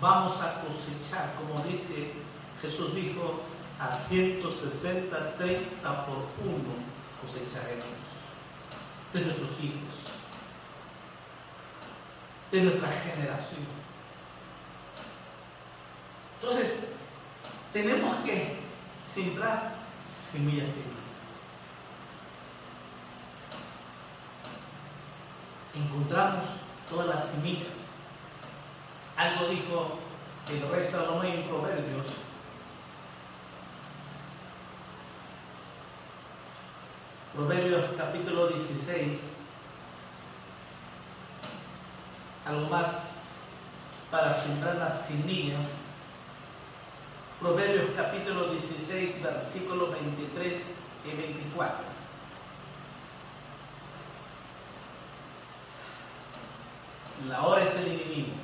vamos 0.01 0.37
a 0.41 0.61
cosechar, 0.61 1.35
como 1.37 1.63
dice 1.65 2.13
Jesús 2.61 2.97
dijo, 2.97 3.43
a 3.79 3.97
160, 3.97 5.37
30 5.37 6.07
por 6.07 6.17
uno 6.45 6.75
cosecharemos 7.23 7.87
de 9.13 9.21
nuestros 9.21 9.53
hijos, 9.63 9.95
de 12.51 12.61
nuestra 12.61 12.91
generación. 12.91 13.67
Entonces, 16.41 16.89
tenemos 17.73 18.17
que 18.25 18.59
sembrar 19.15 19.77
semillas 20.33 20.67
de 20.67 20.73
vida. 20.73 21.05
Encontramos 25.75 26.45
todas 26.89 27.09
las 27.09 27.29
semillas 27.31 27.85
algo 29.17 29.47
dijo 29.47 29.99
el 30.49 30.69
rey 30.69 30.85
Salomón 30.85 31.27
en 31.27 31.45
Proverbios. 31.45 32.07
Proverbios 37.33 37.85
capítulo 37.97 38.49
16. 38.49 39.19
Algo 42.47 42.69
más 42.69 42.89
para 44.11 44.35
sembrar 44.35 44.77
la 44.77 44.91
semilla. 44.91 45.59
Proverbios 47.41 47.91
capítulo 47.97 48.51
16, 48.51 49.23
versículos 49.23 49.93
23 49.93 50.61
y 51.05 51.17
24. 51.17 51.94
La 57.29 57.43
hora 57.43 57.65
es 57.65 57.75
el 57.77 57.87
enemigo. 57.87 58.35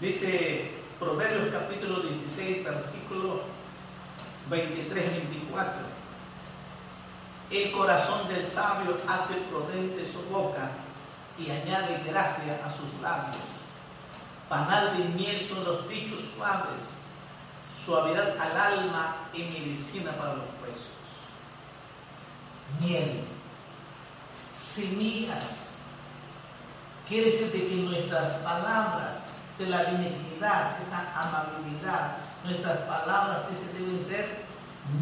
Dice 0.00 0.72
Proverbios 0.98 1.52
capítulo 1.52 2.00
16, 2.00 2.64
versículo 2.64 3.42
23-24. 4.50 5.72
El 7.50 7.72
corazón 7.72 8.26
del 8.28 8.44
sabio 8.44 8.96
hace 9.06 9.34
prudente 9.50 10.04
su 10.04 10.22
boca 10.30 10.70
y 11.38 11.50
añade 11.50 12.02
gracia 12.06 12.60
a 12.64 12.70
sus 12.70 13.00
labios. 13.02 13.42
Panal 14.48 14.96
de 14.96 15.04
miel 15.10 15.40
son 15.40 15.64
los 15.64 15.88
dichos 15.88 16.20
suaves, 16.36 16.82
suavidad 17.84 18.36
al 18.38 18.56
alma 18.56 19.16
y 19.34 19.42
medicina 19.42 20.12
para 20.12 20.34
los 20.34 20.46
huesos. 20.62 20.90
Miel, 22.80 23.24
semillas. 24.54 25.69
Quiere 27.10 27.28
decir 27.28 27.50
que 27.50 27.74
nuestras 27.74 28.34
palabras 28.36 29.24
de 29.58 29.66
la 29.66 29.82
benignidad, 29.82 30.80
esa 30.80 31.12
amabilidad. 31.20 32.18
Nuestras 32.44 32.78
palabras 32.86 33.42
deben 33.76 34.00
ser 34.00 34.44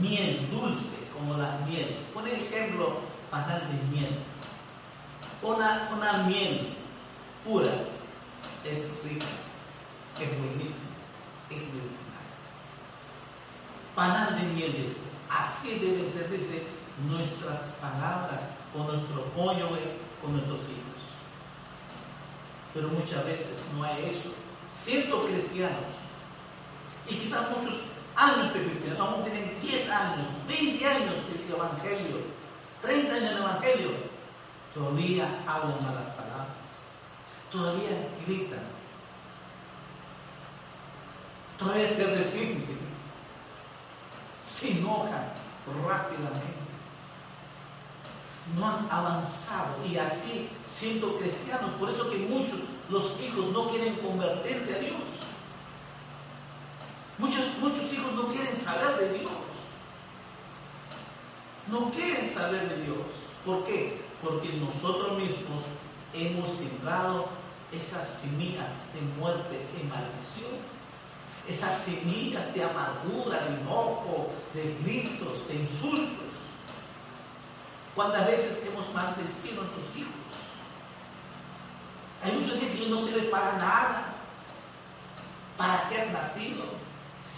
miel, 0.01 0.49
dulce 0.51 0.97
como 1.13 1.37
la 1.37 1.59
miel. 1.69 1.99
Por 2.15 2.27
ejemplo, 2.27 3.01
panal 3.31 3.61
de 3.69 3.95
miel. 3.95 4.19
Una, 5.43 5.91
una 5.95 6.25
miel 6.25 6.75
pura 7.45 7.73
es 8.65 8.89
rica, 9.05 9.27
es 10.19 10.39
buenísima, 10.39 10.97
es 11.51 11.61
medicinal. 11.61 12.25
Panal 13.95 14.35
de 14.35 14.47
miel 14.55 14.87
es, 14.89 14.97
así 15.29 15.79
deben 15.79 16.11
ser, 16.11 16.31
dice, 16.31 16.67
nuestras 17.07 17.61
palabras 17.83 18.41
o 18.75 18.83
nuestro 18.83 19.25
pollo 19.37 19.69
con 20.23 20.33
nuestros 20.33 20.61
hijos. 20.61 20.88
Pero 22.75 22.89
muchas 22.89 23.25
veces 23.25 23.57
no 23.75 23.83
hay 23.85 24.11
eso 24.11 24.31
siendo 24.85 25.27
cristianos, 25.27 25.85
y 27.09 27.17
quizás 27.17 27.51
muchos 27.51 27.81
años 28.15 28.53
de 28.53 28.63
cristianos, 28.63 29.01
aún 29.01 29.25
tienen 29.25 29.61
10 29.61 29.91
años, 29.91 30.29
20 30.47 30.87
años 30.87 31.15
de 31.47 31.55
evangelio, 31.55 32.17
30 32.83 33.15
años 33.15 33.35
de 33.35 33.41
evangelio, 33.41 33.91
todavía 34.75 35.43
hablan 35.47 35.85
malas 35.85 36.09
palabras, 36.09 36.49
todavía 37.51 38.09
gritan, 38.27 38.65
todavía 41.59 41.89
se 41.89 42.07
resienten, 42.15 42.79
se 44.47 44.79
enojan 44.79 45.33
rápidamente. 45.89 46.68
No 48.57 48.67
han 48.67 48.89
avanzado 48.91 49.85
y 49.87 49.99
así 49.99 50.49
siendo 50.65 51.19
cristianos, 51.19 51.71
por 51.79 51.91
eso 51.91 52.09
que 52.11 52.19
muchos 52.19 52.61
los 52.89 53.21
hijos 53.21 53.51
no 53.53 53.69
quieren 53.69 53.97
convertirse 53.97 54.75
a 54.75 54.79
Dios. 54.79 54.95
Muchos, 57.19 57.59
muchos 57.61 57.93
hijos 57.93 58.13
no 58.15 58.29
quieren 58.29 58.57
saber 58.57 58.97
de 58.99 59.19
Dios. 59.19 59.33
No 61.67 61.91
quieren 61.91 62.29
saber 62.29 62.69
de 62.69 62.85
Dios. 62.85 62.99
¿Por 63.45 63.65
qué? 63.65 64.01
Porque 64.23 64.53
nosotros 64.55 65.19
mismos 65.19 65.63
hemos 66.15 66.49
sembrado 66.49 67.27
esas 67.73 68.09
semillas 68.09 68.69
de 68.95 69.01
muerte 69.21 69.67
y 69.79 69.85
maldición. 69.87 70.79
Esas 71.49 71.79
semillas 71.81 72.55
de 72.55 72.63
amargura, 72.63 73.41
de 73.41 73.61
enojo, 73.61 74.31
de 74.55 74.77
gritos, 74.83 75.47
de 75.49 75.55
insultos. 75.57 76.28
¿Cuántas 77.99 78.29
veces 78.29 78.65
hemos 78.65 78.95
maldecido 78.95 79.61
a 79.61 79.65
nuestros 79.65 79.97
hijos? 79.97 80.15
Hay 82.23 82.31
muchos 82.31 82.53
que 82.53 82.87
no 82.89 82.97
sirve 82.97 83.23
para 83.23 83.55
nada. 83.55 84.15
¿Para 85.57 85.89
qué 85.89 86.03
has 86.03 86.13
nacido? 86.13 86.63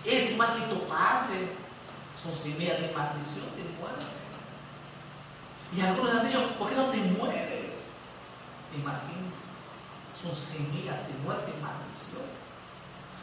Es 0.04 0.32
un 0.32 0.36
maldito 0.36 0.86
padre. 0.86 1.48
Son 2.22 2.34
semillas 2.34 2.78
de 2.78 2.92
maldición, 2.92 3.46
de 3.56 3.64
muerte. 3.80 4.04
Y 5.74 5.80
algunos 5.80 6.14
han 6.14 6.26
dicho, 6.26 6.46
¿por 6.58 6.68
qué 6.68 6.76
no 6.76 6.90
te 6.90 6.98
mueres? 6.98 7.78
Imagínense. 8.76 9.46
Son 10.20 10.34
semillas 10.34 11.08
de 11.08 11.14
muerte 11.24 11.54
y 11.56 11.62
maldición. 11.62 12.28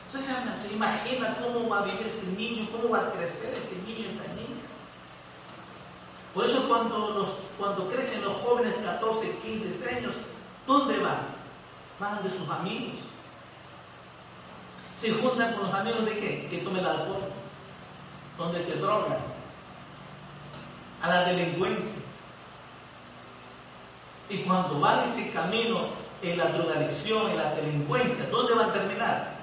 Entonces 0.08 0.72
imagina 0.74 1.38
cómo 1.38 1.70
va 1.70 1.82
a 1.82 1.86
vivir 1.86 2.08
ese 2.08 2.26
niño, 2.36 2.68
cómo 2.72 2.90
va 2.90 3.02
a 3.02 3.12
crecer 3.12 3.54
ese 3.54 3.76
niño, 3.84 4.10
esa 4.10 4.26
niña. 4.34 4.67
Por 6.38 6.46
eso 6.46 6.68
cuando, 6.68 7.16
los, 7.16 7.30
cuando 7.58 7.90
crecen 7.90 8.24
los 8.24 8.36
jóvenes 8.44 8.76
14, 8.84 9.40
15 9.40 9.96
años, 9.96 10.14
¿dónde 10.68 11.00
van? 11.00 11.18
van 12.00 12.22
de 12.22 12.30
sus 12.30 12.48
amigos. 12.48 13.00
Se 14.94 15.14
juntan 15.14 15.56
con 15.56 15.64
los 15.64 15.74
amigos 15.74 16.06
de 16.06 16.12
qué? 16.12 16.48
Que 16.48 16.60
tomen 16.60 16.86
alcohol, 16.86 17.24
donde 18.38 18.62
se 18.62 18.76
drogan, 18.76 19.18
a 21.02 21.10
la 21.10 21.24
delincuencia. 21.24 21.90
Y 24.30 24.44
cuando 24.44 24.80
van 24.80 25.10
ese 25.10 25.32
camino 25.32 25.88
en 26.22 26.38
la 26.38 26.50
drogadicción, 26.50 27.32
en 27.32 27.38
la 27.38 27.56
delincuencia, 27.56 28.28
¿dónde 28.30 28.54
van 28.54 28.70
a 28.70 28.74
terminar? 28.74 29.38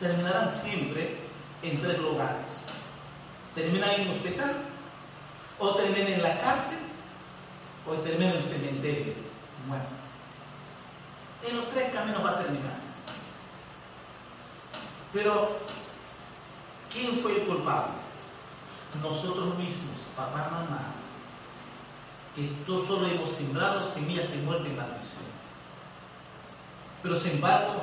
terminarán 0.00 0.48
siempre 0.62 1.18
en 1.62 1.82
tres 1.82 1.98
lugares. 1.98 2.46
Terminan 3.54 4.00
en 4.00 4.08
hospital, 4.08 4.65
o 5.58 5.74
terminan 5.74 6.12
en 6.12 6.22
la 6.22 6.40
cárcel, 6.40 6.78
o 7.86 7.94
terminan 7.94 8.32
en 8.32 8.36
el 8.38 8.42
cementerio. 8.42 9.14
Bueno, 9.68 9.84
en 11.46 11.56
los 11.56 11.68
tres 11.70 11.92
caminos 11.92 12.24
va 12.24 12.30
a 12.30 12.42
terminar. 12.42 12.78
Pero, 15.12 15.58
¿quién 16.92 17.16
fue 17.16 17.40
el 17.40 17.46
culpable? 17.46 17.94
Nosotros 19.02 19.56
mismos, 19.56 20.00
papá, 20.14 20.50
mamá, 20.50 20.92
que 22.34 22.48
solo 22.66 23.06
hemos 23.08 23.30
sembrado 23.30 23.84
semillas 23.84 24.30
de 24.30 24.36
muerte 24.36 24.68
y 24.68 24.72
maldición. 24.72 25.26
Pero 27.02 27.16
sin 27.16 27.32
embargo, 27.32 27.82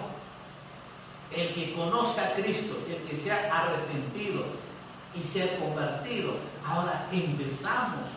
el 1.31 1.53
que 1.53 1.73
conoce 1.73 2.21
a 2.21 2.33
Cristo, 2.35 2.77
el 2.87 2.97
que 3.09 3.15
se 3.15 3.31
ha 3.31 3.49
arrepentido 3.51 4.43
y 5.15 5.21
se 5.21 5.43
ha 5.43 5.59
convertido, 5.59 6.35
ahora 6.65 7.07
empezamos 7.11 8.09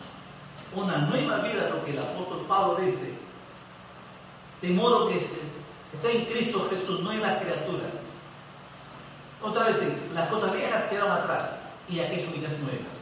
una 0.73 0.97
nueva 0.97 1.37
vida, 1.39 1.69
lo 1.69 1.85
que 1.85 1.91
el 1.91 1.99
apóstol 1.99 2.45
Pablo 2.47 2.75
dice, 2.75 3.13
de 4.61 4.69
modo 4.69 5.09
que 5.09 5.17
está 5.17 6.11
en 6.11 6.25
Cristo 6.25 6.67
Jesús, 6.69 7.01
nuevas 7.01 7.41
criaturas. 7.41 7.93
Otra 9.41 9.65
vez, 9.65 9.77
las 10.13 10.27
cosas 10.29 10.53
viejas 10.53 10.85
quedaron 10.85 11.11
atrás 11.11 11.51
y 11.87 11.99
aquí 11.99 12.21
son 12.21 12.33
hechas 12.33 12.57
nuevas. 12.59 12.97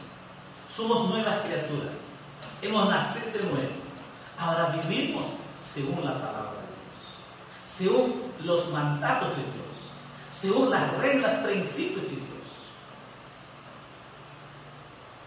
Somos 0.68 1.08
nuevas 1.08 1.40
criaturas. 1.40 1.94
Hemos 2.60 2.88
nacido 2.88 3.32
de 3.32 3.42
nuevo. 3.50 3.72
Ahora 4.38 4.76
vivimos 4.82 5.26
según 5.62 6.04
la 6.04 6.14
palabra 6.14 6.52
de 6.52 6.66
Dios, 6.76 7.66
según 7.66 8.22
los 8.44 8.70
mandatos 8.70 9.30
de 9.30 9.42
Dios, 9.42 9.76
según 10.28 10.70
las 10.70 10.92
reglas, 10.98 11.44
principios 11.44 12.02
de 12.02 12.10
Dios. 12.10 12.35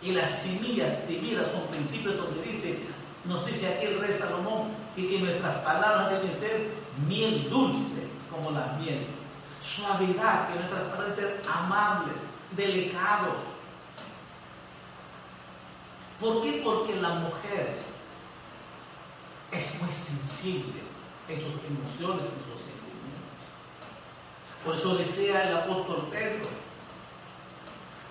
Y 0.01 0.11
las 0.11 0.29
semillas 0.29 1.07
de 1.07 1.47
son 1.51 1.67
principios 1.67 2.17
donde 2.17 2.41
dice, 2.43 2.79
nos 3.25 3.45
dice 3.45 3.67
aquí 3.67 3.85
el 3.85 3.99
rey 3.99 4.15
Salomón, 4.17 4.69
que, 4.95 5.07
que 5.09 5.19
nuestras 5.19 5.57
palabras 5.57 6.11
deben 6.11 6.33
ser 6.33 6.71
miel 7.07 7.49
dulce 7.49 8.07
como 8.31 8.51
la 8.51 8.77
miel, 8.79 9.05
suavidad, 9.61 10.49
que 10.49 10.55
nuestras 10.55 10.83
palabras 10.83 11.15
deben 11.17 11.35
ser 11.35 11.43
amables, 11.49 12.15
delicados, 12.55 13.41
¿Por 16.19 16.41
qué? 16.41 16.61
Porque 16.63 16.95
la 16.97 17.09
mujer 17.15 17.77
es 19.51 19.81
muy 19.81 19.93
sensible 19.93 20.81
en 21.29 21.39
sus 21.39 21.53
emociones, 21.63 22.25
en 22.25 22.51
sus 22.51 22.61
sentimientos. 22.61 23.29
Por 24.65 24.75
eso 24.75 24.97
decía 24.97 25.47
el 25.47 25.57
apóstol 25.57 26.07
Pedro, 26.11 26.47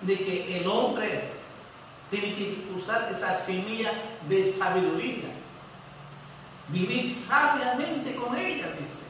de 0.01 0.17
que 0.17 0.57
el 0.57 0.67
hombre 0.67 1.33
tiene 2.09 2.35
que 2.35 2.71
usar 2.75 3.09
esa 3.11 3.35
semilla 3.35 3.91
de 4.27 4.51
sabiduría, 4.53 5.29
vivir 6.69 7.13
sabiamente 7.13 8.15
con 8.15 8.35
ella, 8.35 8.71
dice. 8.79 9.03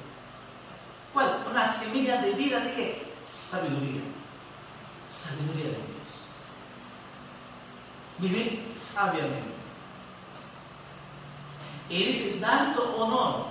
¿Cuál? 1.13 1.45
Una 1.49 1.71
semilla 1.71 2.21
de 2.21 2.33
vida 2.33 2.59
de 2.59 2.73
qué? 2.73 3.13
Sabiduría. 3.23 4.01
Sabiduría 5.09 5.65
de 5.65 5.71
Dios. 5.71 6.09
Vivir 8.19 8.67
sabiamente. 8.73 9.59
Y 11.89 12.03
dice, 12.03 12.39
dando 12.39 12.95
honor 12.95 13.47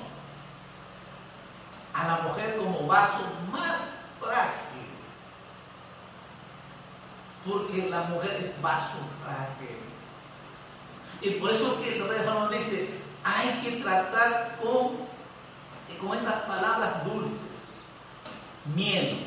a 1.93 2.07
la 2.07 2.17
mujer 2.19 2.57
como 2.59 2.87
vaso 2.87 3.25
más 3.51 3.79
frágil. 4.21 4.68
Porque 7.49 7.89
la 7.89 8.03
mujer 8.03 8.41
es 8.43 8.63
vaso 8.63 8.99
frágil. 9.23 9.79
Y 11.21 11.41
por 11.41 11.51
eso 11.51 11.81
que 11.81 11.97
el 11.97 12.09
rey 12.09 12.19
Salomón 12.25 12.51
dice, 12.51 12.91
hay 13.25 13.61
que 13.63 13.83
tratar 13.83 14.59
con, 14.63 14.97
con 16.01 16.17
esas 16.17 16.43
palabras 16.43 17.05
dulces, 17.05 17.75
miel, 18.75 19.27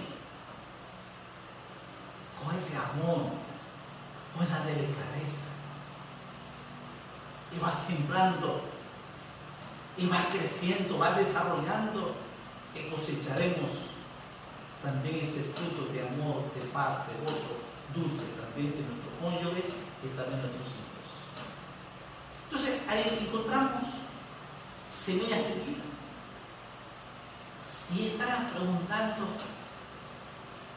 con 2.41 2.55
ese 2.55 2.77
amor, 2.77 3.31
con 4.35 4.43
esa 4.43 4.59
delicadeza 4.63 5.51
y 7.55 7.59
va 7.59 7.73
sembrando, 7.73 8.61
y 9.97 10.07
va 10.07 10.25
creciendo, 10.31 10.97
va 10.97 11.13
desarrollando, 11.13 12.15
y 12.73 12.89
cosecharemos 12.89 13.71
también 14.81 15.17
ese 15.17 15.43
fruto 15.43 15.91
de 15.91 16.01
amor, 16.01 16.43
de 16.55 16.61
paz, 16.71 17.05
de 17.07 17.25
gozo, 17.25 17.59
dulce 17.93 18.23
también 18.39 18.71
de 18.71 18.83
nuestro 18.83 19.11
cónyuge 19.21 19.63
y 20.03 20.07
también 20.15 20.41
de 20.41 20.47
nuestros 20.47 20.67
hijos. 20.67 21.07
Entonces 22.45 22.81
ahí 22.87 23.25
encontramos 23.27 23.83
semillas 24.87 25.39
de 25.39 25.53
vida. 25.55 25.83
Y 27.93 28.07
estarán 28.07 28.51
preguntando, 28.51 29.27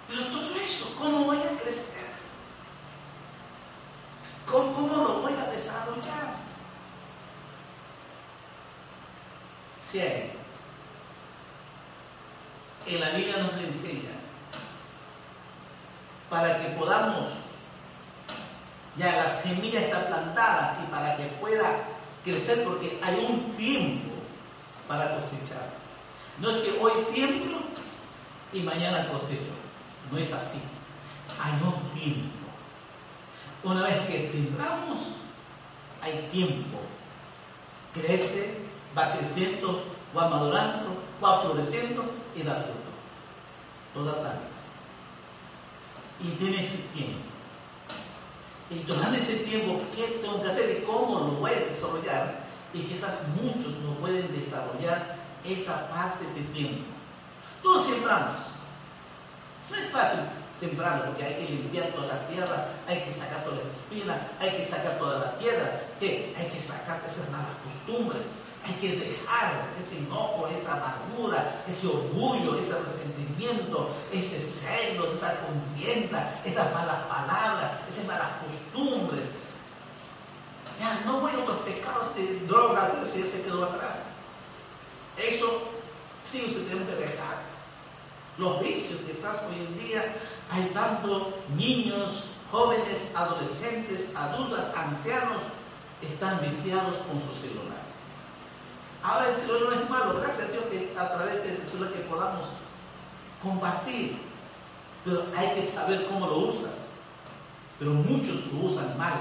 pero 0.09 0.27
todo 0.27 0.57
eso, 0.57 0.95
¿cómo 0.99 1.25
voy 1.27 1.39
a 1.39 1.63
crecer? 1.63 1.95
¿Cómo, 4.47 4.97
lo 4.97 5.23
voy 5.23 5.33
a 5.33 5.51
desarrollar? 5.51 6.45
En 12.87 13.01
la 13.01 13.11
Biblia 13.11 13.37
nos 13.37 13.55
enseña 13.55 14.14
para 16.31 16.61
que 16.61 16.69
podamos, 16.71 17.27
ya 18.97 19.17
la 19.17 19.29
semilla 19.29 19.81
está 19.81 20.07
plantada 20.07 20.79
y 20.83 20.91
para 20.91 21.17
que 21.17 21.25
pueda 21.41 21.85
crecer, 22.25 22.65
porque 22.65 22.99
hay 23.03 23.27
un 23.29 23.53
tiempo 23.57 24.15
para 24.89 25.15
cosechar. 25.17 25.71
No 26.41 26.51
es 26.51 26.57
que 26.59 26.79
hoy 26.81 26.93
siembro 27.13 27.59
y 28.53 28.61
mañana 28.61 29.09
cosecho. 29.09 29.53
No 30.11 30.19
es 30.19 30.33
así. 30.33 30.61
Hay 31.41 31.53
un 31.63 31.99
tiempo. 31.99 32.31
Una 33.63 33.83
vez 33.83 34.07
que 34.07 34.29
sembramos, 34.31 35.17
hay 36.03 36.29
tiempo. 36.31 36.79
Crece 37.95 38.65
va 38.97 39.13
creciendo, 39.13 39.85
va 40.17 40.29
madurando, 40.29 40.97
va 41.23 41.41
floreciendo 41.41 42.05
y 42.37 42.43
da 42.43 42.55
fruto. 42.55 42.85
Toda 43.95 44.23
tarde. 44.23 44.54
Y 46.21 46.29
tiene 46.39 46.65
ese 46.65 46.79
tiempo. 46.95 47.19
Y 48.71 48.79
durante 48.85 49.21
ese 49.21 49.37
tiempo, 49.39 49.81
¿qué 49.95 50.21
tengo 50.23 50.43
que 50.43 50.49
hacer 50.49 50.79
y 50.81 50.85
cómo 50.85 51.21
lo 51.21 51.33
voy 51.33 51.51
a 51.51 51.61
desarrollar? 51.61 52.45
Y 52.73 52.83
quizás 52.83 53.29
muchos 53.41 53.79
no 53.81 53.95
pueden 53.97 54.35
desarrollar 54.35 55.17
esa 55.45 55.89
parte 55.89 56.25
de 56.35 56.47
tiempo. 56.53 56.85
Todos 57.63 57.87
sembramos. 57.87 58.41
No 59.71 59.77
es 59.77 59.91
fácil 59.91 60.21
sembrarlo 60.59 61.07
porque 61.07 61.25
hay 61.25 61.35
que 61.35 61.53
limpiar 61.53 61.89
toda 61.89 62.07
la 62.09 62.29
tierra, 62.29 62.69
hay 62.87 63.01
que 63.03 63.11
sacar 63.11 63.45
toda 63.45 63.57
la 63.57 63.71
espina, 63.71 64.29
hay 64.41 64.51
que 64.57 64.65
sacar 64.65 64.99
toda 64.99 65.19
la 65.19 65.39
piedra, 65.39 65.83
¿qué? 65.99 66.35
hay 66.39 66.49
que 66.49 66.61
sacar 66.61 67.03
esas 67.07 67.29
malas 67.31 67.57
costumbres, 67.65 68.27
hay 68.67 68.73
que 68.75 68.97
dejar 68.97 69.69
ese 69.79 69.99
enojo, 69.99 70.49
esa 70.49 70.75
amargura, 70.75 71.63
ese 71.69 71.87
orgullo, 71.87 72.57
ese 72.57 72.79
resentimiento, 72.79 73.91
ese 74.11 74.41
celo, 74.41 75.13
esa 75.13 75.39
contienda, 75.41 76.41
esas 76.45 76.73
malas 76.73 77.03
palabras, 77.03 77.73
esas 77.89 78.07
malas 78.07 78.29
costumbres. 78.43 79.27
Ya 80.81 81.03
no 81.05 81.21
voy 81.21 81.33
a 81.33 81.41
otros 81.41 81.59
pecados 81.59 82.15
de 82.17 82.41
droga, 82.47 82.91
pero 82.93 83.07
si 83.07 83.23
ya 83.23 83.27
se 83.27 83.43
quedó 83.43 83.65
atrás. 83.65 83.99
Eso 85.17 85.63
sí 86.25 86.41
se 86.51 86.61
tiene 86.61 86.87
que 86.87 86.95
dejar. 86.95 87.45
Los 88.39 88.61
vicios 88.61 89.01
que 89.01 89.13
están 89.13 89.37
hoy 89.49 89.67
en 89.67 89.79
día, 89.79 90.17
hay 90.51 90.71
tanto 90.73 91.35
niños, 91.55 92.25
jóvenes, 92.51 93.11
adolescentes, 93.15 94.11
adultos, 94.17 94.61
ancianos, 94.75 95.43
están 96.03 96.41
viciados 96.41 96.97
con 96.97 97.21
su 97.21 97.35
celular. 97.35 97.84
Ahora 99.05 99.29
el 99.29 99.37
celular 99.37 99.77
no 99.77 99.83
es 99.83 99.91
malo, 99.91 100.19
gracias 100.19 100.49
a 100.49 100.51
Dios 100.51 100.65
que 100.71 100.95
a 100.99 101.13
través 101.13 101.45
del 101.45 101.59
celular 101.69 101.93
que 101.93 102.01
podamos 102.01 102.49
compartir, 103.43 104.17
pero 105.05 105.27
hay 105.37 105.55
que 105.55 105.63
saber 105.63 106.07
cómo 106.07 106.27
lo 106.27 106.39
usas. 106.39 106.89
Pero 107.79 107.91
muchos 107.91 108.47
lo 108.51 108.61
usan 108.61 108.97
mal 108.97 109.21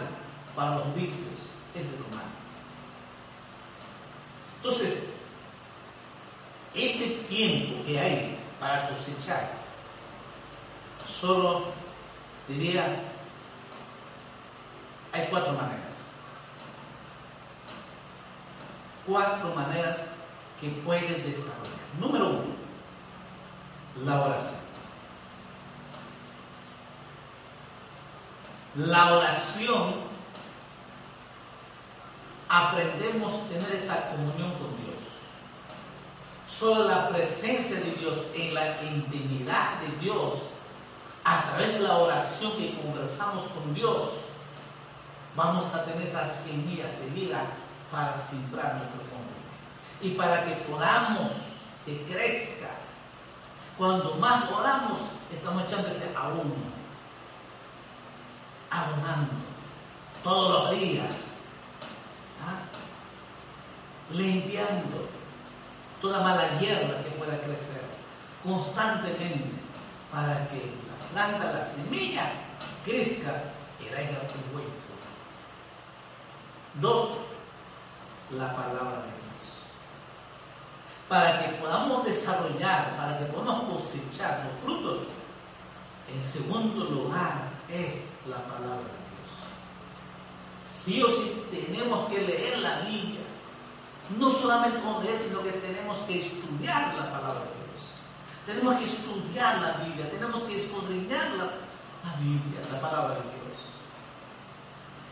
para 0.55 0.77
los 0.77 0.95
vicios, 0.95 1.27
es 1.75 1.83
de 1.83 1.97
lo 1.97 2.07
malo. 2.15 2.31
Entonces, 4.57 5.03
este 6.73 7.07
tiempo 7.27 7.83
que 7.85 7.99
hay 7.99 8.39
para 8.61 8.87
cosechar, 8.87 9.51
solo 11.09 11.73
diría, 12.47 13.03
hay 15.11 15.27
cuatro 15.29 15.51
maneras 15.51 16.02
cuatro 19.05 19.53
maneras 19.55 19.97
que 20.59 20.69
puedes 20.69 21.25
desarrollar. 21.25 21.73
Número 21.99 22.29
uno, 22.29 22.43
la 24.05 24.21
oración. 24.21 24.63
La 28.75 29.13
oración, 29.17 29.93
aprendemos 32.49 33.33
a 33.33 33.49
tener 33.49 33.71
esa 33.71 34.09
comunión 34.09 34.51
con 34.53 34.75
Dios. 34.77 34.99
Solo 36.49 36.85
la 36.85 37.09
presencia 37.09 37.75
de 37.75 37.91
Dios 37.91 38.25
en 38.33 38.53
la 38.53 38.81
intimidad 38.83 39.79
de 39.81 39.97
Dios, 39.97 40.47
a 41.23 41.43
través 41.43 41.73
de 41.73 41.79
la 41.79 41.97
oración 41.97 42.53
que 42.57 42.81
conversamos 42.81 43.43
con 43.43 43.73
Dios, 43.73 44.09
vamos 45.35 45.73
a 45.73 45.85
tener 45.85 46.07
esa 46.07 46.27
semilla 46.27 46.87
de 46.87 47.09
vida 47.13 47.45
para 47.93 48.17
sembrar 48.17 48.77
nuestro 48.77 49.03
mundo. 49.03 49.33
Y 50.01 50.09
para 50.15 50.45
que 50.45 50.55
podamos 50.69 51.31
que 51.85 52.03
crezca. 52.05 52.69
Cuando 53.77 54.15
más 54.15 54.49
oramos, 54.51 54.99
estamos 55.31 55.63
echándose 55.65 56.09
a 56.15 56.27
uno 56.29 56.73
abonando 58.69 59.33
todos 60.23 60.71
los 60.71 60.79
días, 60.79 61.11
¿ah? 62.43 62.63
limpiando 64.11 65.09
toda 66.01 66.21
mala 66.21 66.59
hierba 66.59 67.03
que 67.03 67.11
pueda 67.11 67.39
crecer 67.41 67.83
constantemente 68.43 69.51
para 70.11 70.47
que 70.49 70.73
la 70.87 71.07
planta, 71.11 71.53
la 71.53 71.65
semilla, 71.65 72.31
crezca 72.83 73.43
y 73.79 73.85
dé 73.85 74.09
un 74.09 74.53
buen 74.53 74.65
fruto. 74.65 75.09
Dos, 76.75 77.09
la 78.31 78.55
palabra 78.55 79.01
de 79.01 79.11
Dios. 79.11 79.23
Para 81.07 81.39
que 81.39 81.53
podamos 81.57 82.05
desarrollar, 82.05 82.95
para 82.97 83.19
que 83.19 83.25
podamos 83.25 83.73
cosechar 83.73 84.45
los 84.45 84.63
frutos, 84.63 85.07
en 86.13 86.21
segundo 86.21 86.85
lugar, 86.85 87.49
es 87.69 88.11
la 88.27 88.37
palabra 88.37 88.77
de 88.77 88.83
Dios. 88.83 89.03
Sí 90.65 91.01
o 91.01 91.09
sí 91.09 91.43
tenemos 91.51 92.09
que 92.09 92.21
leer 92.21 92.59
la 92.59 92.79
Biblia. 92.81 93.21
No 94.17 94.31
solamente 94.31 94.79
con 94.81 95.03
leer, 95.03 95.17
sino 95.17 95.41
que 95.43 95.51
tenemos 95.51 95.97
que 95.99 96.19
estudiar 96.19 96.93
la 96.95 97.11
palabra 97.11 97.41
de 97.41 97.45
Dios. 97.45 97.63
Tenemos 98.45 98.75
que 98.75 98.85
estudiar 98.85 99.61
la 99.61 99.71
Biblia, 99.85 100.11
tenemos 100.11 100.43
que 100.43 100.57
escudriñar 100.57 101.31
la, 101.31 101.45
la 101.45 102.15
Biblia, 102.19 102.61
la 102.71 102.81
palabra 102.81 103.15
de 103.15 103.21
Dios. 103.21 103.43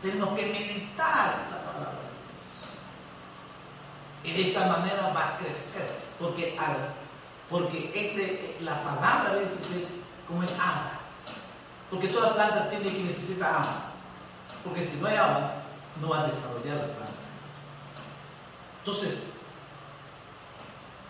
Tenemos 0.02 0.38
que 0.38 0.46
meditar 0.46 1.48
la 1.50 1.72
palabra. 1.72 2.11
Y 4.24 4.32
de 4.32 4.48
esta 4.48 4.66
manera 4.66 5.12
va 5.14 5.28
a 5.28 5.38
crecer, 5.38 5.88
porque, 6.18 6.56
porque 7.50 7.90
este, 7.94 8.56
la 8.60 8.82
palabra 8.82 9.34
debe 9.34 9.48
ser 9.48 9.86
como 10.28 10.42
el 10.42 10.50
agua 10.50 11.02
porque 11.92 12.08
toda 12.08 12.32
planta 12.32 12.70
tiene 12.70 12.90
que 12.90 13.02
necesita 13.04 13.54
agua. 13.54 13.82
Porque 14.64 14.86
si 14.86 14.96
no 14.96 15.06
hay 15.06 15.16
agua, 15.16 15.56
no 16.00 16.08
va 16.08 16.20
a 16.20 16.26
desarrollar 16.26 16.76
la 16.76 16.84
planta. 16.84 17.22
Entonces, 18.78 19.22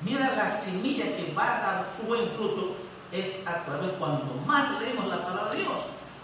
mira 0.01 0.35
la 0.35 0.51
semilla 0.51 1.05
que 1.17 1.33
va 1.39 1.45
a 1.45 1.61
dar 1.61 1.87
buen 2.05 2.29
fruto 2.31 2.75
es 3.13 3.47
a 3.47 3.65
través 3.65 3.93
cuando 3.93 4.25
más 4.45 4.81
leemos 4.81 5.07
la 5.07 5.25
palabra 5.25 5.53
de 5.53 5.61
Dios, 5.61 5.79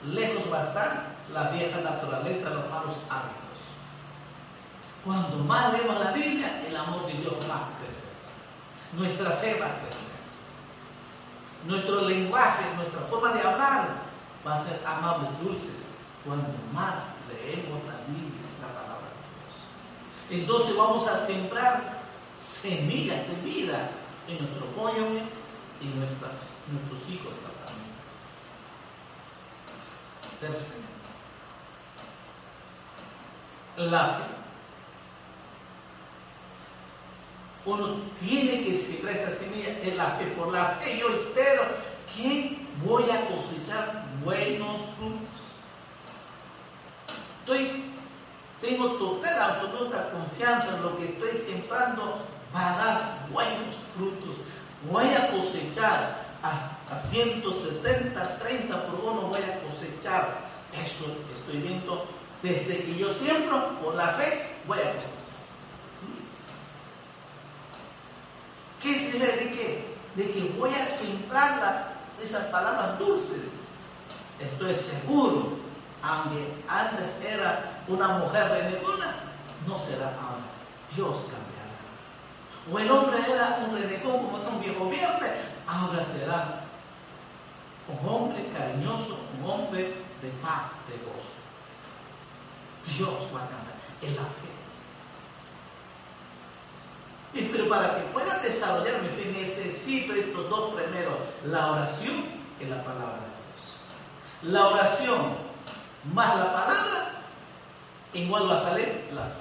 lejos 0.07 0.53
va 0.53 0.59
a 0.59 0.67
estar 0.67 1.05
la 1.33 1.51
vieja 1.51 1.81
naturaleza, 1.81 2.51
los 2.51 2.69
malos 2.69 2.99
hábitos. 3.09 3.48
Cuando 5.05 5.39
más 5.39 5.73
leemos 5.73 5.99
la 5.99 6.13
Biblia, 6.13 6.63
el 6.67 6.77
amor 6.77 7.07
de 7.07 7.15
Dios 7.15 7.35
va 7.49 7.57
a 7.57 7.79
crecer. 7.81 8.11
Nuestra 8.93 9.31
fe 9.33 9.59
va 9.61 9.67
a 9.67 9.81
crecer. 9.81 10.09
Nuestro 11.67 12.03
lenguaje, 12.03 12.65
nuestra 12.77 13.01
forma 13.03 13.33
de 13.33 13.41
hablar 13.41 13.89
va 14.47 14.55
a 14.55 14.65
ser 14.65 14.81
amables, 14.87 15.31
dulces, 15.41 15.89
cuando 16.25 16.49
más 16.73 17.15
leemos 17.29 17.85
la 17.85 17.99
Biblia, 18.07 18.49
la 18.61 18.69
palabra 18.81 19.09
de 20.31 20.39
Dios. 20.39 20.43
Entonces 20.43 20.77
vamos 20.77 21.07
a 21.07 21.17
sembrar 21.17 21.99
semillas 22.37 23.27
de 23.29 23.35
vida 23.37 23.91
en 24.27 24.39
nuestro 24.39 24.67
cónyuge 24.77 25.23
y 25.81 25.87
en 25.87 26.01
nuestros 26.01 27.09
hijos 27.09 27.33
también. 27.65 27.89
Tercero, 30.41 30.83
la 33.77 34.09
fe. 34.09 34.48
Uno 37.69 37.97
tiene 38.19 38.65
que 38.65 38.75
sembrar 38.75 39.15
esa 39.15 39.31
semilla 39.31 39.79
en 39.83 39.99
la 39.99 40.13
fe. 40.13 40.25
Por 40.39 40.51
la 40.51 40.69
fe 40.81 40.99
yo 40.99 41.11
espero 41.13 41.63
que 42.17 42.57
voy 42.83 43.05
a 43.11 43.27
cosechar 43.27 44.07
buenos 44.25 44.81
frutos. 44.97 45.29
Tengo 48.63 48.93
total, 48.93 49.43
absoluta 49.43 50.11
confianza 50.11 50.77
en 50.77 50.83
lo 50.83 50.97
que 50.97 51.05
estoy 51.05 51.39
sembrando 51.39 52.21
va 52.55 52.75
a 52.75 52.79
dar 52.79 53.29
buenos 53.31 53.75
frutos. 53.95 54.37
Voy 54.91 55.05
a 55.05 55.31
cosechar 55.31 56.25
a, 56.43 56.71
a 56.91 56.99
160, 56.99 58.39
30 58.39 58.87
por 58.87 59.01
uno, 59.01 59.21
voy 59.29 59.43
a 59.43 59.61
cosechar. 59.61 60.49
Eso 60.73 61.05
estoy 61.37 61.59
viendo 61.59 62.07
desde 62.43 62.83
que 62.83 62.97
yo 62.97 63.13
siembro 63.13 63.79
por 63.83 63.95
la 63.95 64.09
fe, 64.15 64.57
voy 64.67 64.79
a 64.79 64.95
cosechar. 64.95 65.28
¿Qué 68.83 68.97
es 68.97 69.13
de 69.13 69.51
qué? 69.51 69.97
De 70.15 70.33
que 70.33 70.55
voy 70.59 70.75
a 70.75 70.85
sembrar 70.85 71.95
esas 72.23 72.45
palabras 72.47 72.99
dulces 72.99 73.53
estoy 74.41 74.75
seguro, 74.75 75.59
aunque 76.03 76.55
antes 76.69 77.21
era 77.25 77.83
una 77.89 78.09
mujer 78.19 78.49
renegona, 78.49 79.17
no 79.67 79.77
será 79.79 80.09
ahora. 80.09 80.47
Dios 80.95 81.25
cambiará. 81.25 81.59
O 82.73 82.79
el 82.79 82.91
hombre 82.91 83.19
era 83.29 83.61
un 83.65 83.77
renegón 83.77 84.25
como 84.25 84.39
es 84.39 84.47
un 84.47 84.61
viejo 84.61 84.89
verde, 84.89 85.43
ahora 85.67 86.05
será 86.05 86.65
un 87.89 88.09
hombre 88.09 88.47
cariñoso, 88.57 89.19
un 89.39 89.51
hombre 89.51 89.95
de 90.23 90.29
paz, 90.43 90.73
de 90.89 90.97
gozo. 90.99 91.35
Dios 92.97 93.29
va 93.35 93.45
a 93.45 93.49
cambiar 93.49 93.79
en 94.03 94.17
la 94.17 94.23
fe. 94.23 94.49
Y, 97.35 97.43
para 97.69 97.97
que 97.97 98.03
pueda 98.13 98.39
desarrollar 98.39 99.03
mi 99.03 99.09
fe 99.09 99.33
necesito 99.33 100.15
estos 100.15 100.49
dos 100.49 100.75
primeros, 100.75 101.15
la 101.47 101.73
oración 101.73 102.25
y 102.61 102.65
la 102.65 102.83
palabra 102.83 103.29
la 104.43 104.69
oración 104.69 105.37
más 106.15 106.37
la 106.37 106.53
palabra, 106.53 107.11
igual 108.15 108.49
va 108.49 108.57
a 108.57 108.63
salir 108.63 109.09
la 109.13 109.23
fe. 109.25 109.41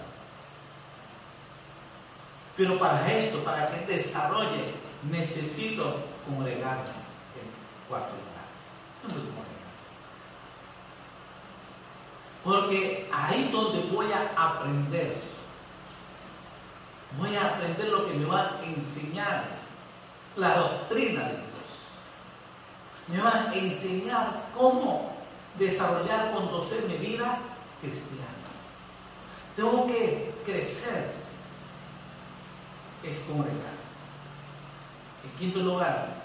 Pero 2.56 2.80
para 2.80 3.12
esto, 3.14 3.44
para 3.44 3.70
que 3.70 3.86
desarrolle, 3.86 4.74
necesito 5.10 5.98
congregarme 6.28 6.90
en 6.90 7.88
cuarto 7.88 8.14
lugar. 8.14 9.28
Porque 12.44 13.10
ahí 13.14 13.50
donde 13.52 13.82
voy 13.92 14.08
a 14.12 14.32
aprender, 14.36 15.22
voy 17.18 17.36
a 17.36 17.46
aprender 17.46 17.88
lo 17.90 18.08
que 18.08 18.14
me 18.14 18.26
va 18.26 18.58
a 18.60 18.64
enseñar, 18.64 19.46
la 20.36 20.56
doctrina 20.56 21.24
de 21.24 21.32
Dios 21.32 21.48
me 23.08 23.22
van 23.22 23.50
a 23.50 23.56
enseñar 23.56 24.50
cómo 24.56 25.14
desarrollar, 25.58 26.32
conducir 26.34 26.84
mi 26.88 26.98
vida 26.98 27.40
cristiana. 27.82 28.26
Tengo 29.56 29.88
que 29.88 30.34
crecer, 30.46 31.14
es 33.04 33.20
congregar. 33.22 33.78
En 35.24 35.40
quinto 35.40 35.60
lugar, 35.60 36.16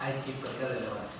hay 0.00 0.12
que 0.24 0.32
predicar 0.32 0.72
el 0.72 0.84
Evangelio. 0.84 1.15